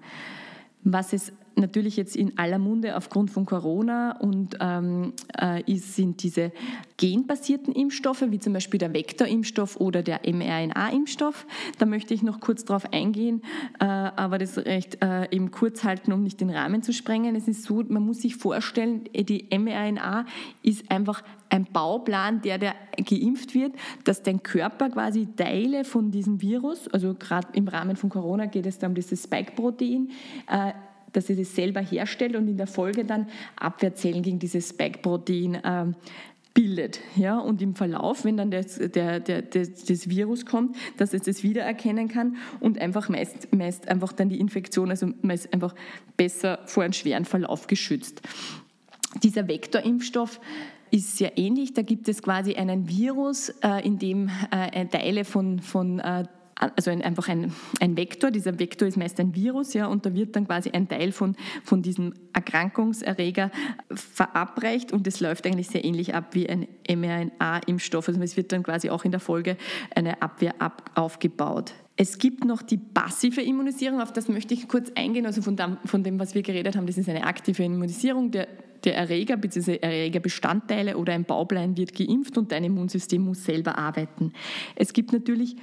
Was 0.83 1.13
es 1.13 1.33
natürlich 1.57 1.97
jetzt 1.97 2.15
in 2.15 2.37
aller 2.37 2.59
Munde 2.59 2.95
aufgrund 2.95 3.31
von 3.31 3.45
Corona 3.45 4.17
und 4.19 4.57
ähm, 4.59 5.13
äh, 5.37 5.75
sind 5.75 6.23
diese 6.23 6.51
genbasierten 6.97 7.73
Impfstoffe, 7.73 8.23
wie 8.29 8.39
zum 8.39 8.53
Beispiel 8.53 8.79
der 8.79 8.93
Vektorimpfstoff 8.93 9.77
oder 9.77 10.01
der 10.01 10.21
mRNA-Impfstoff. 10.25 11.45
Da 11.77 11.85
möchte 11.85 12.13
ich 12.13 12.23
noch 12.23 12.39
kurz 12.39 12.65
drauf 12.65 12.91
eingehen, 12.91 13.41
äh, 13.79 13.85
aber 13.85 14.37
das 14.37 14.57
recht 14.57 15.03
äh, 15.03 15.29
eben 15.31 15.51
kurz 15.51 15.83
halten, 15.83 16.11
um 16.11 16.23
nicht 16.23 16.41
den 16.41 16.49
Rahmen 16.49 16.81
zu 16.81 16.93
sprengen. 16.93 17.35
Es 17.35 17.47
ist 17.47 17.63
so, 17.63 17.83
man 17.87 18.03
muss 18.03 18.21
sich 18.21 18.35
vorstellen, 18.35 19.03
die 19.13 19.47
mRNA 19.51 20.25
ist 20.63 20.89
einfach 20.91 21.23
ein 21.49 21.65
Bauplan, 21.65 22.41
der, 22.41 22.57
der 22.57 22.75
geimpft 22.97 23.53
wird, 23.53 23.73
dass 24.03 24.23
dein 24.23 24.43
Körper 24.43 24.89
quasi 24.89 25.27
Teile 25.35 25.85
von 25.85 26.11
diesem 26.11 26.41
Virus, 26.41 26.87
also 26.89 27.13
gerade 27.13 27.47
im 27.53 27.67
Rahmen 27.67 27.95
von 27.95 28.09
Corona 28.09 28.45
geht 28.45 28.65
es 28.65 28.79
da 28.79 28.87
um 28.87 28.95
dieses 28.95 29.23
Spike-Protein, 29.23 30.09
äh, 30.49 30.73
dass 31.13 31.29
es 31.29 31.37
es 31.37 31.55
selber 31.55 31.81
herstellt 31.81 32.35
und 32.35 32.47
in 32.47 32.57
der 32.57 32.67
Folge 32.67 33.05
dann 33.05 33.27
Abwehrzellen 33.55 34.23
gegen 34.23 34.39
dieses 34.39 34.69
Spike-Protein 34.69 35.55
äh, 35.55 35.85
bildet. 36.57 36.99
Ja? 37.15 37.37
Und 37.37 37.61
im 37.61 37.75
Verlauf, 37.75 38.25
wenn 38.25 38.35
dann 38.37 38.49
das, 38.49 38.77
der, 38.77 39.19
der, 39.19 39.43
das, 39.43 39.85
das 39.85 40.09
Virus 40.09 40.45
kommt, 40.45 40.75
dass 40.97 41.13
es 41.13 41.21
das 41.21 41.43
wiedererkennen 41.43 42.07
kann 42.07 42.37
und 42.59 42.79
einfach 42.79 43.09
meist, 43.09 43.53
meist 43.53 43.87
einfach 43.87 44.11
dann 44.11 44.29
die 44.29 44.39
Infektion, 44.39 44.89
also 44.89 45.11
meist 45.21 45.53
einfach 45.53 45.75
besser 46.17 46.59
vor 46.65 46.83
einem 46.83 46.93
schweren 46.93 47.25
Verlauf 47.25 47.67
geschützt. 47.67 48.21
Dieser 49.21 49.47
Vektorimpfstoff 49.47 50.39
ist 50.89 51.17
sehr 51.17 51.37
ähnlich. 51.37 51.73
Da 51.73 51.83
gibt 51.83 52.09
es 52.09 52.23
quasi 52.23 52.55
einen 52.55 52.89
Virus, 52.89 53.49
äh, 53.61 53.85
in 53.85 53.99
dem 53.99 54.29
äh, 54.51 54.85
Teile 54.87 55.25
von, 55.25 55.59
von 55.59 55.99
äh, 55.99 56.23
also 56.59 56.89
ein, 56.91 57.01
einfach 57.01 57.27
ein, 57.29 57.53
ein 57.79 57.95
Vektor. 57.97 58.31
Dieser 58.31 58.59
Vektor 58.59 58.87
ist 58.87 58.97
meist 58.97 59.19
ein 59.19 59.35
Virus, 59.35 59.73
ja, 59.73 59.87
und 59.87 60.05
da 60.05 60.13
wird 60.13 60.35
dann 60.35 60.47
quasi 60.47 60.71
ein 60.71 60.87
Teil 60.87 61.11
von, 61.11 61.35
von 61.63 61.81
diesem 61.81 62.13
Erkrankungserreger 62.33 63.51
verabreicht 63.91 64.91
und 64.91 65.05
es 65.07 65.19
läuft 65.19 65.45
eigentlich 65.45 65.67
sehr 65.67 65.85
ähnlich 65.85 66.15
ab 66.15 66.33
wie 66.33 66.49
ein 66.49 66.67
mRNA-Impfstoff. 66.89 68.07
Also 68.07 68.21
es 68.21 68.37
wird 68.37 68.51
dann 68.51 68.63
quasi 68.63 68.89
auch 68.89 69.05
in 69.05 69.11
der 69.11 69.19
Folge 69.19 69.57
eine 69.95 70.21
Abwehr 70.21 70.55
ab, 70.59 70.91
aufgebaut. 70.95 71.73
Es 71.95 72.19
gibt 72.19 72.45
noch 72.45 72.61
die 72.61 72.77
passive 72.77 73.41
Immunisierung, 73.41 74.01
auf 74.01 74.13
das 74.13 74.27
möchte 74.27 74.53
ich 74.53 74.67
kurz 74.67 74.91
eingehen. 74.95 75.25
Also 75.25 75.41
von 75.41 75.55
dem, 75.55 75.77
von 75.85 76.03
dem 76.03 76.19
was 76.19 76.35
wir 76.35 76.43
geredet 76.43 76.75
haben, 76.75 76.85
das 76.85 76.97
ist 76.97 77.09
eine 77.09 77.23
aktive 77.23 77.63
Immunisierung. 77.63 78.29
Der, 78.31 78.47
der 78.83 78.95
Erreger 78.95 79.35
bzw. 79.35 79.77
Erregerbestandteile 79.77 80.97
oder 80.97 81.13
ein 81.13 81.23
Bauplein 81.23 81.75
wird 81.75 81.95
geimpft 81.95 82.37
und 82.37 82.51
dein 82.51 82.63
Immunsystem 82.63 83.23
muss 83.23 83.43
selber 83.43 83.77
arbeiten. 83.79 84.33
Es 84.75 84.93
gibt 84.93 85.11
natürlich 85.11 85.55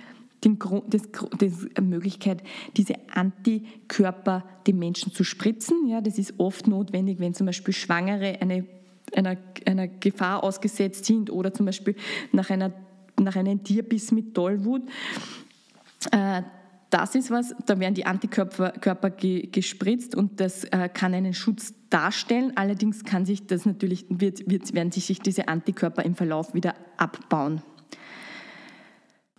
den, 0.44 0.58
das, 0.88 1.02
das 1.38 1.52
Möglichkeit, 1.82 2.42
diese 2.76 2.94
Antikörper 3.12 4.44
den 4.66 4.78
Menschen 4.78 5.12
zu 5.12 5.24
spritzen. 5.24 5.88
Ja, 5.88 6.00
das 6.00 6.18
ist 6.18 6.34
oft 6.38 6.66
notwendig, 6.66 7.20
wenn 7.20 7.34
zum 7.34 7.46
Beispiel 7.46 7.74
Schwangere 7.74 8.40
eine, 8.40 8.66
einer, 9.14 9.36
einer 9.66 9.88
Gefahr 9.88 10.44
ausgesetzt 10.44 11.04
sind 11.04 11.30
oder 11.30 11.52
zum 11.52 11.66
Beispiel 11.66 11.96
nach, 12.32 12.50
einer, 12.50 12.72
nach 13.18 13.36
einem 13.36 13.62
Tierbiss 13.62 14.12
mit 14.12 14.34
Tollwut. 14.34 14.82
Äh, 16.10 16.42
das 16.90 17.16
ist 17.16 17.30
was, 17.32 17.54
da 17.66 17.80
werden 17.80 17.94
die 17.94 18.06
Antikörper 18.06 18.70
Körper 18.70 19.10
ge, 19.10 19.48
gespritzt 19.48 20.14
und 20.14 20.38
das 20.38 20.62
äh, 20.64 20.88
kann 20.88 21.12
einen 21.12 21.34
Schutz 21.34 21.74
darstellen. 21.90 22.52
Allerdings 22.54 23.02
kann 23.02 23.26
sich 23.26 23.48
das 23.48 23.66
natürlich, 23.66 24.06
wird, 24.08 24.48
wird, 24.48 24.72
werden 24.74 24.92
sich 24.92 25.18
diese 25.18 25.48
Antikörper 25.48 26.04
im 26.04 26.14
Verlauf 26.14 26.54
wieder 26.54 26.74
abbauen. 26.96 27.62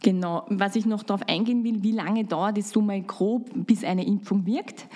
Genau, 0.01 0.45
was 0.49 0.75
ich 0.75 0.85
noch 0.85 1.03
darauf 1.03 1.27
eingehen 1.27 1.63
will, 1.63 1.81
wie 1.81 1.91
lange 1.91 2.25
dauert 2.25 2.57
es 2.57 2.69
so 2.69 2.81
mal 2.81 3.01
grob, 3.01 3.49
bis 3.53 3.83
eine 3.83 4.05
Impfung 4.05 4.45
wirkt? 4.45 4.87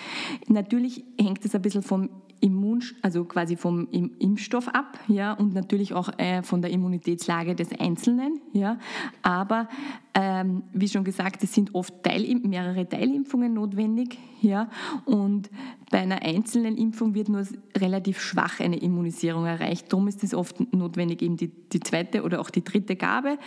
Natürlich 0.48 1.04
hängt 1.20 1.44
es 1.46 1.56
ein 1.56 1.62
bisschen 1.62 1.82
vom 1.82 2.10
Immun, 2.42 2.84
also 3.02 3.26
quasi 3.26 3.56
vom 3.56 3.88
Impfstoff 3.92 4.68
ab, 4.70 4.98
ja, 5.08 5.34
und 5.34 5.54
natürlich 5.54 5.94
auch 5.94 6.10
äh, 6.18 6.42
von 6.44 6.62
der 6.62 6.72
Immunitätslage 6.72 7.56
des 7.56 7.78
Einzelnen, 7.78 8.40
ja. 8.54 8.78
Aber 9.22 9.68
ähm, 10.14 10.64
wie 10.74 10.88
schon 10.88 11.04
gesagt, 11.04 11.44
es 11.44 11.54
sind 11.54 11.76
oft 11.76 12.04
Teil, 12.04 12.24
mehrere 12.44 12.88
Teilimpfungen 12.88 13.54
notwendig, 13.54 14.18
ja, 14.42 14.70
und 15.06 15.50
bei 15.92 16.00
einer 16.00 16.22
einzelnen 16.22 16.78
Impfung 16.78 17.14
wird 17.14 17.30
nur 17.30 17.46
relativ 17.76 18.22
schwach 18.22 18.60
eine 18.60 18.78
Immunisierung 18.78 19.46
erreicht. 19.46 19.92
Darum 19.92 20.08
ist 20.08 20.24
es 20.24 20.34
oft 20.34 20.74
notwendig, 20.74 21.22
eben 21.22 21.36
die, 21.36 21.48
die 21.48 21.80
zweite 21.80 22.24
oder 22.24 22.40
auch 22.40 22.50
die 22.50 22.64
dritte 22.64 22.96
Gabe, 22.96 23.38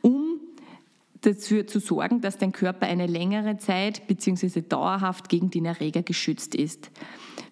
um 0.00 0.29
dafür 1.20 1.66
zu 1.66 1.80
sorgen, 1.80 2.20
dass 2.20 2.38
dein 2.38 2.52
Körper 2.52 2.86
eine 2.86 3.06
längere 3.06 3.58
Zeit 3.58 4.06
bzw. 4.06 4.62
dauerhaft 4.62 5.28
gegen 5.28 5.50
den 5.50 5.66
Erreger 5.66 6.02
geschützt 6.02 6.54
ist. 6.54 6.90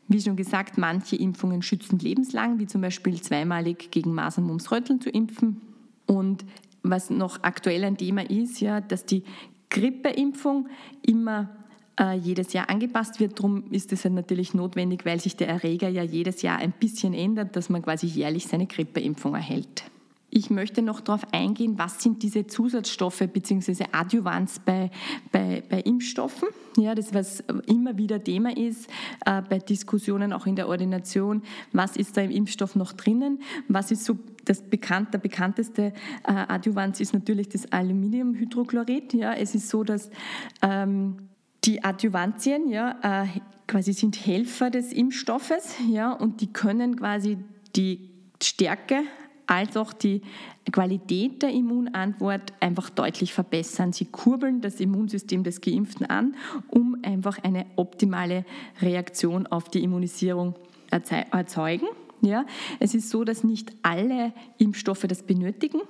Wie 0.08 0.20
schon 0.20 0.36
gesagt, 0.36 0.78
manche 0.78 1.16
Impfungen 1.16 1.60
schützen 1.60 1.98
lebenslang, 1.98 2.58
wie 2.58 2.66
zum 2.66 2.80
Beispiel 2.80 3.20
zweimalig 3.20 3.90
gegen 3.90 4.14
Masern, 4.14 4.44
Mumps, 4.44 4.70
Röteln 4.72 5.00
zu 5.00 5.10
impfen. 5.10 5.60
Und 6.06 6.46
was 6.82 7.10
noch 7.10 7.42
aktuell 7.42 7.84
ein 7.84 7.98
Thema 7.98 8.28
ist, 8.28 8.60
ja, 8.60 8.80
dass 8.80 9.04
die 9.04 9.24
Grippeimpfung 9.68 10.68
immer 11.02 11.50
äh, 12.00 12.16
jedes 12.16 12.54
Jahr 12.54 12.70
angepasst 12.70 13.20
wird. 13.20 13.38
Darum 13.38 13.70
ist 13.70 13.92
es 13.92 14.04
ja 14.04 14.10
natürlich 14.10 14.54
notwendig, 14.54 15.04
weil 15.04 15.20
sich 15.20 15.36
der 15.36 15.48
Erreger 15.48 15.88
ja 15.88 16.02
jedes 16.02 16.40
Jahr 16.40 16.58
ein 16.58 16.72
bisschen 16.72 17.12
ändert, 17.12 17.56
dass 17.56 17.68
man 17.68 17.82
quasi 17.82 18.06
jährlich 18.06 18.46
seine 18.46 18.66
Grippeimpfung 18.66 19.34
erhält. 19.34 19.84
Ich 20.30 20.50
möchte 20.50 20.82
noch 20.82 21.00
darauf 21.00 21.32
eingehen, 21.32 21.78
was 21.78 22.02
sind 22.02 22.22
diese 22.22 22.46
Zusatzstoffe 22.46 23.26
bzw. 23.32 23.84
Adjuvans 23.92 24.58
bei, 24.58 24.90
bei, 25.32 25.62
bei 25.68 25.80
Impfstoffen. 25.80 26.48
Ja, 26.76 26.94
das, 26.94 27.14
was 27.14 27.42
immer 27.66 27.96
wieder 27.96 28.22
Thema 28.22 28.54
ist 28.56 28.88
äh, 29.24 29.40
bei 29.42 29.58
Diskussionen 29.58 30.32
auch 30.34 30.46
in 30.46 30.54
der 30.54 30.68
Ordination. 30.68 31.42
Was 31.72 31.96
ist 31.96 32.16
da 32.16 32.20
im 32.20 32.30
Impfstoff 32.30 32.76
noch 32.76 32.92
drinnen? 32.92 33.40
Was 33.68 33.90
ist 33.90 34.04
so 34.04 34.18
das 34.44 34.62
bekannt, 34.62 35.12
der 35.14 35.18
bekannteste 35.18 35.92
äh, 36.24 36.32
Adjuvans 36.32 37.00
ist 37.00 37.12
natürlich 37.14 37.48
das 37.48 37.70
Aluminiumhydrochlorid. 37.72 39.14
Ja, 39.14 39.34
es 39.34 39.54
ist 39.54 39.68
so, 39.68 39.84
dass 39.84 40.10
ähm, 40.62 41.28
die 41.64 41.84
Adjuvantien 41.84 42.68
ja, 42.68 43.24
äh, 43.24 43.26
quasi 43.66 43.92
sind 43.92 44.24
Helfer 44.26 44.70
des 44.70 44.92
Impfstoffes 44.92 45.74
ja, 45.88 46.12
und 46.12 46.40
die 46.40 46.52
können 46.52 46.96
quasi 46.96 47.38
die 47.76 48.10
Stärke 48.42 49.02
als 49.48 49.76
auch 49.76 49.92
die 49.92 50.22
Qualität 50.70 51.42
der 51.42 51.50
Immunantwort 51.50 52.52
einfach 52.60 52.90
deutlich 52.90 53.32
verbessern. 53.32 53.92
Sie 53.92 54.04
kurbeln 54.04 54.60
das 54.60 54.78
Immunsystem 54.78 55.42
des 55.42 55.60
Geimpften 55.60 56.06
an, 56.06 56.36
um 56.68 56.98
einfach 57.02 57.38
eine 57.42 57.66
optimale 57.76 58.44
Reaktion 58.80 59.46
auf 59.46 59.70
die 59.70 59.82
Immunisierung 59.82 60.54
erzeugen. 60.90 61.86
Ja, 62.20 62.44
es 62.78 62.94
ist 62.94 63.10
so, 63.10 63.24
dass 63.24 63.42
nicht 63.42 63.72
alle 63.82 64.32
Impfstoffe 64.58 65.06
das 65.08 65.22
benötigen. 65.22 65.80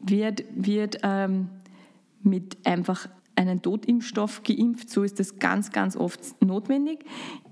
Wird, 0.00 0.44
wird 0.54 0.98
ähm, 1.02 1.48
mit 2.22 2.56
einfach 2.66 3.08
einen 3.36 3.62
Totimpfstoff 3.62 4.42
geimpft. 4.42 4.90
So 4.90 5.02
ist 5.02 5.18
das 5.20 5.38
ganz, 5.38 5.70
ganz 5.72 5.96
oft 5.96 6.20
notwendig. 6.42 7.04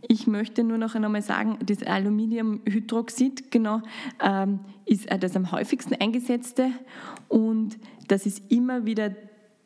Ich 0.09 0.27
möchte 0.27 0.65
nur 0.65 0.79
noch 0.79 0.95
einmal 0.95 1.23
sagen, 1.23 1.59
das 1.65 1.83
Aluminiumhydroxid 1.83 3.51
genau, 3.51 3.83
ähm, 4.21 4.61
ist 4.85 5.09
das 5.21 5.37
am 5.37 5.53
häufigsten 5.53 5.95
eingesetzte 5.95 6.71
und 7.29 7.79
das 8.09 8.27
ist 8.27 8.51
immer 8.51 8.85
wieder 8.85 9.15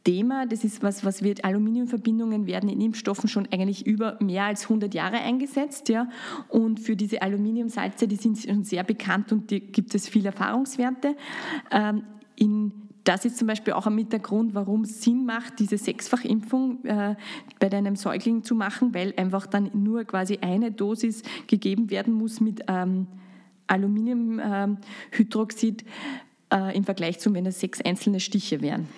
Thema. 0.06 0.46
Das 0.46 0.62
ist 0.62 0.84
was, 0.84 1.04
was 1.04 1.22
wird, 1.22 1.44
Aluminiumverbindungen 1.44 2.46
werden 2.46 2.68
in 2.68 2.80
Impfstoffen 2.80 3.28
schon 3.28 3.48
eigentlich 3.50 3.84
über 3.86 4.16
mehr 4.20 4.44
als 4.44 4.64
100 4.64 4.94
Jahre 4.94 5.16
eingesetzt. 5.16 5.88
Ja? 5.88 6.08
Und 6.48 6.78
für 6.78 6.94
diese 6.94 7.22
Aluminiumsalze, 7.22 8.06
die 8.06 8.14
sind 8.14 8.38
schon 8.38 8.62
sehr 8.62 8.84
bekannt 8.84 9.32
und 9.32 9.50
die 9.50 9.60
gibt 9.60 9.94
es 9.96 10.08
viele 10.08 10.28
Erfahrungswerte. 10.28 11.16
Ähm, 11.72 12.04
in 12.36 12.85
das 13.06 13.24
ist 13.24 13.38
zum 13.38 13.46
Beispiel 13.46 13.72
auch 13.72 13.88
mit 13.88 14.12
der 14.12 14.18
Grund, 14.18 14.54
warum 14.54 14.82
es 14.82 15.02
Sinn 15.02 15.24
macht, 15.24 15.60
diese 15.60 15.78
Sechsfachimpfung 15.78 16.84
äh, 16.84 17.14
bei 17.60 17.68
deinem 17.68 17.94
Säugling 17.94 18.42
zu 18.42 18.56
machen, 18.56 18.92
weil 18.94 19.14
einfach 19.16 19.46
dann 19.46 19.70
nur 19.74 20.02
quasi 20.04 20.38
eine 20.40 20.72
Dosis 20.72 21.22
gegeben 21.46 21.90
werden 21.90 22.12
muss 22.12 22.40
mit 22.40 22.64
ähm, 22.66 23.06
Aluminiumhydroxid 23.68 25.84
äh, 26.52 26.76
im 26.76 26.82
Vergleich 26.82 27.20
zu, 27.20 27.32
wenn 27.32 27.46
es 27.46 27.60
sechs 27.60 27.80
einzelne 27.80 28.18
Stiche 28.18 28.60
wären. 28.60 28.88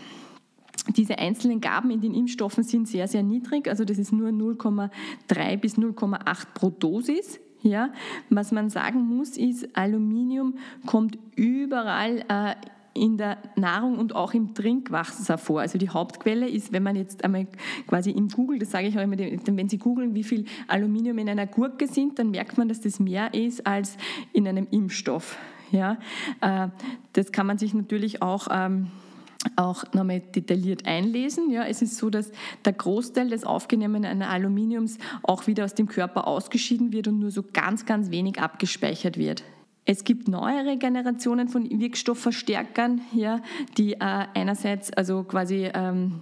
Diese 0.96 1.18
einzelnen 1.18 1.60
Gaben 1.60 1.90
in 1.90 2.00
den 2.00 2.14
Impfstoffen 2.14 2.64
sind 2.64 2.88
sehr, 2.88 3.08
sehr 3.08 3.22
niedrig, 3.22 3.68
also 3.68 3.84
das 3.84 3.98
ist 3.98 4.12
nur 4.12 4.30
0,3 4.30 5.58
bis 5.58 5.76
0,8 5.76 6.46
pro 6.54 6.70
Dosis. 6.70 7.40
Ja, 7.60 7.92
was 8.30 8.52
man 8.52 8.70
sagen 8.70 9.00
muss, 9.00 9.36
ist, 9.36 9.76
Aluminium 9.76 10.54
kommt 10.86 11.18
überall 11.34 12.24
äh, 12.28 12.54
in 12.98 13.16
der 13.16 13.38
Nahrung 13.56 13.98
und 13.98 14.14
auch 14.14 14.34
im 14.34 14.54
Trinkwasser 14.54 15.38
vor. 15.38 15.60
Also 15.60 15.78
die 15.78 15.88
Hauptquelle 15.88 16.48
ist, 16.48 16.72
wenn 16.72 16.82
man 16.82 16.96
jetzt 16.96 17.24
einmal 17.24 17.46
quasi 17.86 18.10
im 18.10 18.28
Google, 18.28 18.58
das 18.58 18.70
sage 18.70 18.88
ich 18.88 18.98
auch 18.98 19.02
immer, 19.02 19.18
wenn 19.18 19.68
Sie 19.68 19.78
googeln, 19.78 20.14
wie 20.14 20.24
viel 20.24 20.44
Aluminium 20.66 21.18
in 21.18 21.28
einer 21.28 21.46
Gurke 21.46 21.86
sind, 21.86 22.18
dann 22.18 22.30
merkt 22.30 22.58
man, 22.58 22.68
dass 22.68 22.80
das 22.80 23.00
mehr 23.00 23.32
ist 23.32 23.66
als 23.66 23.96
in 24.32 24.46
einem 24.46 24.66
Impfstoff. 24.70 25.38
Ja, 25.70 25.98
äh, 26.40 26.68
das 27.12 27.32
kann 27.32 27.46
man 27.46 27.58
sich 27.58 27.74
natürlich 27.74 28.22
auch 28.22 28.48
ähm, 28.50 28.88
auch 29.56 29.84
nochmal 29.92 30.20
detailliert 30.20 30.86
einlesen. 30.86 31.50
Ja, 31.50 31.64
es 31.64 31.82
ist 31.82 31.96
so, 31.96 32.10
dass 32.10 32.32
der 32.64 32.72
Großteil 32.72 33.30
des 33.30 33.44
aufgenommenen 33.44 34.22
Aluminiums 34.22 34.98
auch 35.22 35.46
wieder 35.46 35.64
aus 35.64 35.74
dem 35.74 35.86
Körper 35.86 36.26
ausgeschieden 36.26 36.92
wird 36.92 37.08
und 37.08 37.20
nur 37.20 37.30
so 37.30 37.44
ganz, 37.52 37.86
ganz 37.86 38.10
wenig 38.10 38.40
abgespeichert 38.40 39.16
wird. 39.16 39.44
Es 39.90 40.04
gibt 40.04 40.28
neuere 40.28 40.76
Generationen 40.76 41.48
von 41.48 41.66
Wirkstoffverstärkern, 41.80 43.00
ja, 43.14 43.40
die 43.78 43.94
äh, 43.94 44.26
einerseits 44.34 44.92
also 44.92 45.24
quasi 45.24 45.70
ähm, 45.72 46.20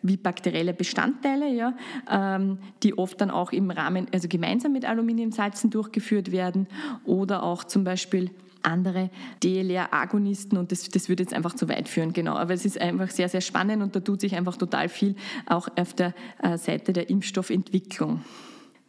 wie 0.00 0.16
bakterielle 0.16 0.72
Bestandteile, 0.72 1.52
ja, 1.52 1.74
ähm, 2.08 2.58
die 2.84 2.96
oft 2.96 3.20
dann 3.20 3.32
auch 3.32 3.50
im 3.50 3.72
Rahmen, 3.72 4.06
also 4.14 4.28
gemeinsam 4.28 4.70
mit 4.70 4.84
Aluminiumsalzen 4.84 5.70
durchgeführt 5.70 6.30
werden 6.30 6.68
oder 7.04 7.42
auch 7.42 7.64
zum 7.64 7.82
Beispiel 7.82 8.30
andere 8.62 9.10
DLR-Agonisten 9.42 10.56
und 10.56 10.70
das, 10.70 10.88
das 10.88 11.08
würde 11.08 11.24
jetzt 11.24 11.34
einfach 11.34 11.54
zu 11.54 11.68
weit 11.68 11.88
führen, 11.88 12.12
genau. 12.12 12.36
Aber 12.36 12.54
es 12.54 12.64
ist 12.64 12.80
einfach 12.80 13.10
sehr, 13.10 13.28
sehr 13.28 13.40
spannend 13.40 13.82
und 13.82 13.96
da 13.96 13.98
tut 13.98 14.20
sich 14.20 14.36
einfach 14.36 14.56
total 14.56 14.88
viel 14.88 15.16
auch 15.46 15.66
auf 15.76 15.94
der 15.94 16.14
äh, 16.40 16.56
Seite 16.56 16.92
der 16.92 17.10
Impfstoffentwicklung. 17.10 18.22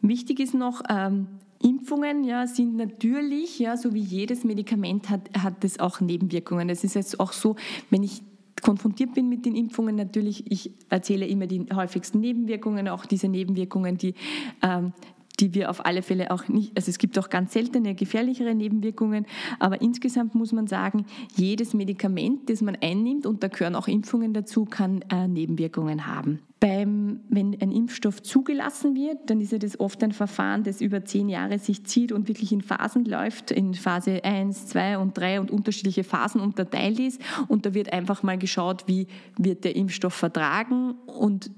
Wichtig 0.00 0.38
ist 0.38 0.54
noch, 0.54 0.82
ähm, 0.88 1.26
Impfungen 1.62 2.24
ja, 2.24 2.46
sind 2.46 2.76
natürlich, 2.76 3.58
ja, 3.58 3.76
so 3.76 3.94
wie 3.94 4.00
jedes 4.00 4.44
Medikament 4.44 5.10
hat, 5.10 5.30
hat 5.38 5.64
es 5.64 5.80
auch 5.80 6.00
Nebenwirkungen. 6.00 6.68
Es 6.68 6.84
ist 6.84 6.94
jetzt 6.94 7.20
auch 7.20 7.32
so, 7.32 7.56
wenn 7.90 8.02
ich 8.02 8.22
konfrontiert 8.62 9.14
bin 9.14 9.28
mit 9.28 9.44
den 9.44 9.56
Impfungen, 9.56 9.96
natürlich, 9.96 10.50
ich 10.50 10.72
erzähle 10.88 11.26
immer 11.26 11.46
die 11.46 11.66
häufigsten 11.74 12.20
Nebenwirkungen, 12.20 12.88
auch 12.88 13.06
diese 13.06 13.28
Nebenwirkungen, 13.28 13.98
die 13.98 14.14
ähm, 14.62 14.92
die 15.40 15.54
wir 15.54 15.70
auf 15.70 15.84
alle 15.84 16.02
Fälle 16.02 16.30
auch 16.30 16.48
nicht, 16.48 16.76
also 16.76 16.90
es 16.90 16.98
gibt 16.98 17.18
auch 17.18 17.30
ganz 17.30 17.52
seltene 17.52 17.94
gefährlichere 17.94 18.54
Nebenwirkungen, 18.54 19.26
aber 19.58 19.80
insgesamt 19.80 20.34
muss 20.34 20.52
man 20.52 20.66
sagen, 20.66 21.06
jedes 21.34 21.74
Medikament, 21.74 22.48
das 22.48 22.60
man 22.60 22.76
einnimmt, 22.80 23.26
und 23.26 23.42
da 23.42 23.48
gehören 23.48 23.74
auch 23.74 23.88
Impfungen 23.88 24.34
dazu, 24.34 24.64
kann 24.64 25.02
äh, 25.10 25.26
Nebenwirkungen 25.26 26.06
haben. 26.06 26.40
Beim, 26.62 27.18
wenn 27.28 27.60
ein 27.60 27.72
Impfstoff 27.72 28.22
zugelassen 28.22 28.94
wird, 28.94 29.28
dann 29.30 29.40
ist 29.40 29.50
ja 29.50 29.58
das 29.58 29.80
oft 29.80 30.00
ein 30.04 30.12
Verfahren, 30.12 30.62
das 30.62 30.80
über 30.80 31.04
zehn 31.04 31.28
Jahre 31.28 31.58
sich 31.58 31.82
zieht 31.86 32.12
und 32.12 32.28
wirklich 32.28 32.52
in 32.52 32.60
Phasen 32.60 33.04
läuft, 33.04 33.50
in 33.50 33.74
Phase 33.74 34.22
1, 34.22 34.68
2 34.68 34.98
und 34.98 35.18
3 35.18 35.40
und 35.40 35.50
unterschiedliche 35.50 36.04
Phasen 36.04 36.40
unterteilt 36.40 37.00
ist. 37.00 37.20
Und 37.48 37.66
da 37.66 37.74
wird 37.74 37.92
einfach 37.92 38.22
mal 38.22 38.38
geschaut, 38.38 38.84
wie 38.86 39.08
wird 39.36 39.64
der 39.64 39.74
Impfstoff 39.74 40.14
vertragen 40.14 40.92
und 41.06 41.50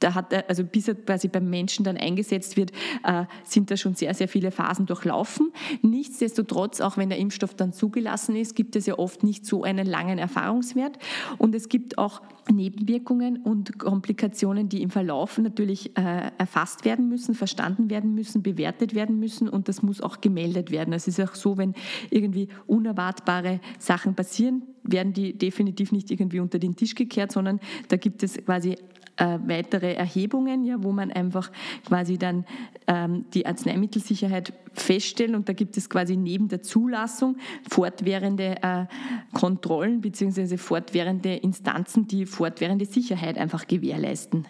da 0.00 0.14
hat 0.14 0.32
er, 0.32 0.48
also 0.48 0.64
bis 0.64 0.88
er 0.88 0.94
quasi 0.94 1.28
beim 1.28 1.48
Menschen 1.48 1.84
dann 1.84 1.96
eingesetzt 1.96 2.56
wird, 2.56 2.72
äh, 3.04 3.24
sind 3.44 3.70
da 3.70 3.76
schon 3.76 3.94
sehr, 3.94 4.14
sehr 4.14 4.28
viele 4.28 4.50
Phasen 4.50 4.86
durchlaufen. 4.86 5.52
Nichtsdestotrotz, 5.82 6.80
auch 6.80 6.96
wenn 6.96 7.08
der 7.08 7.18
Impfstoff 7.18 7.54
dann 7.54 7.72
zugelassen 7.72 8.34
ist, 8.34 8.54
gibt 8.56 8.76
es 8.76 8.86
ja 8.86 8.98
oft 8.98 9.22
nicht 9.22 9.46
so 9.46 9.62
einen 9.62 9.86
langen 9.86 10.18
Erfahrungswert. 10.18 10.98
Und 11.38 11.54
es 11.54 11.68
gibt 11.68 11.98
auch 11.98 12.22
Nebenwirkungen 12.50 13.38
und 13.38 13.78
Komplikationen, 13.78 14.68
die 14.68 14.82
im 14.82 14.90
Verlauf 14.90 15.38
natürlich 15.38 15.96
äh, 15.96 16.30
erfasst 16.38 16.84
werden 16.84 17.08
müssen, 17.08 17.34
verstanden 17.34 17.90
werden 17.90 18.14
müssen, 18.14 18.42
bewertet 18.42 18.94
werden 18.94 19.18
müssen 19.20 19.48
und 19.48 19.68
das 19.68 19.82
muss 19.82 20.00
auch 20.00 20.20
gemeldet 20.20 20.70
werden. 20.70 20.92
Es 20.92 21.06
ist 21.06 21.20
auch 21.20 21.34
so, 21.34 21.58
wenn 21.58 21.74
irgendwie 22.10 22.48
unerwartbare 22.66 23.60
Sachen 23.78 24.14
passieren, 24.14 24.62
werden 24.82 25.12
die 25.12 25.36
definitiv 25.36 25.92
nicht 25.92 26.10
irgendwie 26.10 26.40
unter 26.40 26.58
den 26.58 26.76
Tisch 26.76 26.94
gekehrt, 26.94 27.32
sondern 27.32 27.60
da 27.88 27.96
gibt 27.96 28.22
es 28.22 28.34
quasi 28.44 28.76
äh, 29.16 29.38
weitere 29.46 29.94
Erhebungen, 29.94 30.64
ja, 30.64 30.82
wo 30.82 30.92
man 30.92 31.10
einfach 31.10 31.50
quasi 31.86 32.18
dann 32.18 32.44
ähm, 32.86 33.26
die 33.34 33.46
Arzneimittelsicherheit 33.46 34.52
feststellt 34.72 35.34
und 35.34 35.48
da 35.48 35.52
gibt 35.52 35.76
es 35.76 35.90
quasi 35.90 36.16
neben 36.16 36.48
der 36.48 36.62
Zulassung 36.62 37.36
fortwährende 37.68 38.56
äh, 38.62 38.86
Kontrollen 39.32 40.00
bzw. 40.00 40.56
fortwährende 40.56 41.34
Instanzen, 41.34 42.06
die 42.06 42.26
fortwährende 42.26 42.86
Sicherheit 42.86 43.36
einfach 43.38 43.66
gewährleisten. 43.66 44.46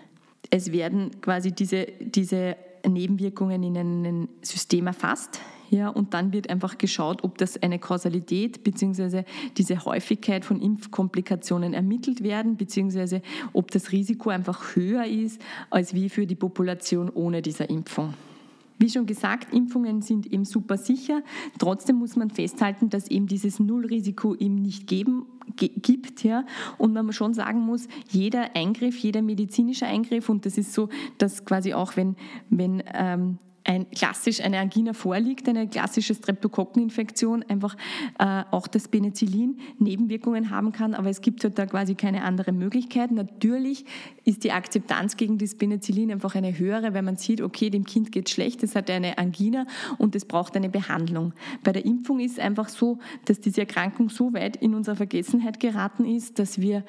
Es 0.50 0.72
werden 0.72 1.20
quasi 1.20 1.52
diese, 1.52 1.86
diese 2.00 2.56
Nebenwirkungen 2.86 3.62
in 3.62 3.76
ein 3.76 4.28
System 4.42 4.86
erfasst, 4.86 5.40
ja, 5.70 5.88
und 5.88 6.14
dann 6.14 6.32
wird 6.32 6.50
einfach 6.50 6.78
geschaut, 6.78 7.22
ob 7.22 7.38
das 7.38 7.62
eine 7.62 7.78
Kausalität 7.78 8.64
bzw. 8.64 9.22
diese 9.56 9.84
Häufigkeit 9.84 10.44
von 10.44 10.60
Impfkomplikationen 10.60 11.74
ermittelt 11.74 12.24
werden, 12.24 12.56
bzw. 12.56 13.20
ob 13.52 13.70
das 13.70 13.92
Risiko 13.92 14.30
einfach 14.30 14.74
höher 14.74 15.06
ist 15.06 15.40
als 15.70 15.94
wie 15.94 16.08
für 16.08 16.26
die 16.26 16.34
Population 16.34 17.08
ohne 17.08 17.40
dieser 17.40 17.70
Impfung. 17.70 18.14
Wie 18.80 18.88
schon 18.88 19.06
gesagt, 19.06 19.52
Impfungen 19.52 20.02
sind 20.02 20.26
eben 20.26 20.44
super 20.44 20.76
sicher. 20.76 21.22
Trotzdem 21.58 21.96
muss 21.96 22.16
man 22.16 22.30
festhalten, 22.30 22.88
dass 22.88 23.08
eben 23.08 23.26
dieses 23.26 23.60
Nullrisiko 23.60 24.34
eben 24.34 24.56
nicht 24.56 24.86
geben 24.86 25.26
gibt, 25.56 26.24
ja, 26.24 26.46
und 26.78 26.94
man 26.94 27.12
schon 27.12 27.34
sagen 27.34 27.60
muss, 27.60 27.88
jeder 28.08 28.56
Eingriff, 28.56 28.96
jeder 28.96 29.22
medizinische 29.22 29.86
Eingriff, 29.86 30.28
und 30.28 30.46
das 30.46 30.56
ist 30.58 30.72
so, 30.72 30.88
dass 31.18 31.44
quasi 31.44 31.74
auch 31.74 31.96
wenn, 31.96 32.16
wenn 32.48 32.82
ähm, 32.94 33.38
ein 33.64 33.90
klassisch 33.90 34.40
eine 34.40 34.58
Angina 34.58 34.92
vorliegt, 34.92 35.48
eine 35.48 35.68
klassische 35.68 36.14
Streptokokkeninfektion, 36.14 37.44
einfach 37.48 37.76
äh, 38.18 38.42
auch 38.50 38.66
das 38.66 38.88
Penicillin 38.88 39.58
Nebenwirkungen 39.78 40.50
haben 40.50 40.72
kann, 40.72 40.94
aber 40.94 41.10
es 41.10 41.20
gibt 41.20 41.44
halt 41.44 41.58
da 41.58 41.66
quasi 41.66 41.94
keine 41.94 42.22
andere 42.24 42.52
Möglichkeit. 42.52 43.10
Natürlich 43.10 43.84
ist 44.24 44.44
die 44.44 44.52
Akzeptanz 44.52 45.16
gegen 45.16 45.38
das 45.38 45.54
Penicillin 45.54 46.10
einfach 46.10 46.34
eine 46.34 46.58
höhere, 46.58 46.94
wenn 46.94 47.04
man 47.04 47.16
sieht, 47.16 47.40
okay, 47.40 47.70
dem 47.70 47.84
Kind 47.84 48.12
geht 48.12 48.30
schlecht, 48.30 48.62
es 48.62 48.74
hat 48.74 48.90
eine 48.90 49.18
Angina 49.18 49.66
und 49.98 50.16
es 50.16 50.24
braucht 50.24 50.56
eine 50.56 50.68
Behandlung. 50.68 51.32
Bei 51.62 51.72
der 51.72 51.84
Impfung 51.84 52.20
ist 52.20 52.40
einfach 52.40 52.68
so, 52.68 52.98
dass 53.26 53.40
diese 53.40 53.62
Erkrankung 53.62 54.08
so 54.08 54.32
weit 54.32 54.56
in 54.56 54.74
unsere 54.74 54.96
Vergessenheit 54.96 55.60
geraten 55.60 56.04
ist, 56.04 56.38
dass 56.38 56.60
wir 56.60 56.84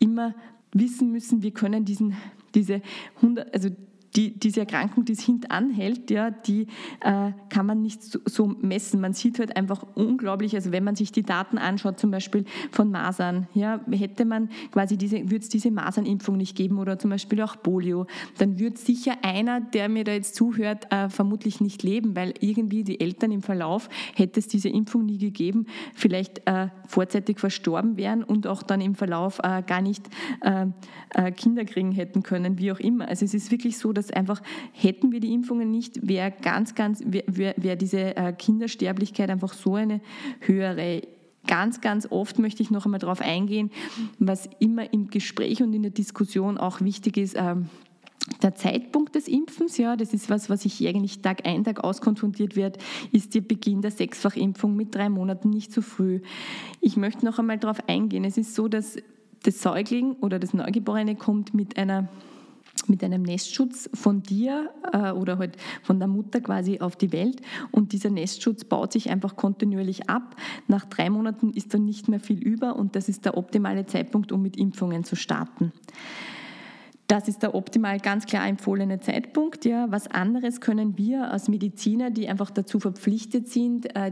immer 0.00 0.34
wissen 0.72 1.10
müssen, 1.12 1.42
wir 1.42 1.52
können 1.52 1.84
diesen, 1.84 2.16
diese 2.54 2.82
100, 3.16 3.54
also 3.54 3.70
die, 4.16 4.38
diese 4.38 4.60
Erkrankung, 4.60 5.04
die 5.04 5.12
es 5.12 5.20
hintanhält, 5.20 6.10
ja, 6.10 6.30
die 6.30 6.66
äh, 7.00 7.32
kann 7.50 7.66
man 7.66 7.82
nicht 7.82 8.02
so, 8.02 8.18
so, 8.24 8.46
messen. 8.46 9.00
Man 9.00 9.12
sieht 9.12 9.38
halt 9.38 9.56
einfach 9.56 9.84
unglaublich, 9.94 10.54
also 10.54 10.72
wenn 10.72 10.84
man 10.84 10.96
sich 10.96 11.12
die 11.12 11.22
Daten 11.22 11.58
anschaut, 11.58 12.00
zum 12.00 12.10
Beispiel 12.10 12.44
von 12.70 12.90
Masern, 12.90 13.46
ja, 13.54 13.80
hätte 13.90 14.24
man 14.24 14.48
quasi 14.72 14.96
diese, 14.96 15.22
würde 15.30 15.38
es 15.38 15.48
diese 15.48 15.70
Masernimpfung 15.70 16.36
nicht 16.36 16.56
geben 16.56 16.78
oder 16.78 16.98
zum 16.98 17.10
Beispiel 17.10 17.42
auch 17.42 17.56
Polio, 17.62 18.06
dann 18.38 18.58
würde 18.58 18.78
sicher 18.78 19.16
einer, 19.22 19.60
der 19.60 19.88
mir 19.88 20.04
da 20.04 20.12
jetzt 20.12 20.34
zuhört, 20.34 20.90
äh, 20.90 21.08
vermutlich 21.10 21.60
nicht 21.60 21.82
leben, 21.82 22.16
weil 22.16 22.34
irgendwie 22.40 22.84
die 22.84 23.00
Eltern 23.00 23.32
im 23.32 23.42
Verlauf, 23.42 23.88
hätte 24.14 24.40
es 24.40 24.48
diese 24.48 24.68
Impfung 24.68 25.04
nie 25.04 25.18
gegeben, 25.18 25.66
vielleicht 25.94 26.46
äh, 26.46 26.68
vorzeitig 26.86 27.38
verstorben 27.38 27.96
wären 27.96 28.22
und 28.24 28.46
auch 28.46 28.62
dann 28.62 28.80
im 28.80 28.94
Verlauf 28.94 29.40
äh, 29.42 29.62
gar 29.62 29.82
nicht 29.82 30.08
äh, 30.40 30.66
äh, 31.10 31.32
Kinder 31.32 31.64
kriegen 31.64 31.92
hätten 31.92 32.22
können, 32.22 32.58
wie 32.58 32.72
auch 32.72 32.80
immer. 32.80 33.08
Also 33.08 33.24
es 33.24 33.34
ist 33.34 33.50
wirklich 33.50 33.78
so, 33.78 33.92
dass 33.92 34.05
einfach 34.14 34.42
hätten 34.72 35.12
wir 35.12 35.20
die 35.20 35.32
Impfungen 35.32 35.70
nicht, 35.70 36.06
wäre 36.06 36.32
ganz, 36.42 36.74
ganz, 36.74 37.02
wäre 37.04 37.54
wär 37.56 37.76
diese 37.76 38.16
äh, 38.16 38.32
Kindersterblichkeit 38.32 39.30
einfach 39.30 39.52
so 39.52 39.74
eine 39.74 40.00
höhere 40.40 41.02
ganz, 41.46 41.80
ganz 41.80 42.08
oft 42.10 42.38
möchte 42.38 42.62
ich 42.62 42.70
noch 42.70 42.84
einmal 42.84 43.00
darauf 43.00 43.20
eingehen, 43.20 43.70
was 44.18 44.48
immer 44.58 44.92
im 44.92 45.08
Gespräch 45.08 45.62
und 45.62 45.72
in 45.72 45.82
der 45.82 45.92
Diskussion 45.92 46.58
auch 46.58 46.80
wichtig 46.80 47.16
ist. 47.16 47.36
Ähm, 47.36 47.68
der 48.42 48.56
Zeitpunkt 48.56 49.14
des 49.14 49.28
Impfens, 49.28 49.76
ja, 49.76 49.94
das 49.94 50.12
ist 50.12 50.28
was, 50.28 50.50
was 50.50 50.64
ich 50.64 50.86
eigentlich 50.86 51.22
Tag 51.22 51.46
ein, 51.46 51.62
Tag 51.62 51.84
aus 51.84 52.00
konfrontiert 52.00 52.56
wird, 52.56 52.78
ist 53.12 53.34
der 53.34 53.40
Beginn 53.40 53.82
der 53.82 53.92
Sechsfachimpfung 53.92 54.74
mit 54.74 54.94
drei 54.94 55.08
Monaten 55.08 55.50
nicht 55.50 55.72
zu 55.72 55.80
früh. 55.80 56.20
Ich 56.80 56.96
möchte 56.96 57.24
noch 57.24 57.38
einmal 57.38 57.58
darauf 57.58 57.88
eingehen. 57.88 58.24
Es 58.24 58.36
ist 58.36 58.56
so, 58.56 58.66
dass 58.66 58.96
das 59.44 59.62
Säugling 59.62 60.14
oder 60.14 60.40
das 60.40 60.54
Neugeborene 60.54 61.14
kommt 61.14 61.54
mit 61.54 61.78
einer 61.78 62.08
mit 62.88 63.02
einem 63.02 63.22
Nestschutz 63.22 63.88
von 63.94 64.22
dir 64.22 64.70
äh, 64.92 65.10
oder 65.12 65.38
halt 65.38 65.56
von 65.82 65.98
der 65.98 66.08
Mutter 66.08 66.40
quasi 66.40 66.80
auf 66.80 66.96
die 66.96 67.12
Welt 67.12 67.40
und 67.70 67.92
dieser 67.92 68.10
Nestschutz 68.10 68.64
baut 68.64 68.92
sich 68.92 69.10
einfach 69.10 69.36
kontinuierlich 69.36 70.08
ab. 70.08 70.36
Nach 70.68 70.84
drei 70.84 71.10
Monaten 71.10 71.50
ist 71.50 71.74
dann 71.74 71.84
nicht 71.84 72.08
mehr 72.08 72.20
viel 72.20 72.38
über 72.38 72.76
und 72.76 72.96
das 72.96 73.08
ist 73.08 73.24
der 73.24 73.36
optimale 73.36 73.86
Zeitpunkt, 73.86 74.32
um 74.32 74.42
mit 74.42 74.56
Impfungen 74.56 75.04
zu 75.04 75.16
starten. 75.16 75.72
Das 77.06 77.28
ist 77.28 77.42
der 77.42 77.54
optimal 77.54 78.00
ganz 78.00 78.26
klar 78.26 78.48
empfohlene 78.48 79.00
Zeitpunkt. 79.00 79.64
Ja. 79.64 79.86
Was 79.90 80.08
anderes 80.08 80.60
können 80.60 80.98
wir 80.98 81.30
als 81.30 81.48
Mediziner, 81.48 82.10
die 82.10 82.28
einfach 82.28 82.50
dazu 82.50 82.80
verpflichtet 82.80 83.48
sind, 83.48 83.94
äh, 83.94 84.10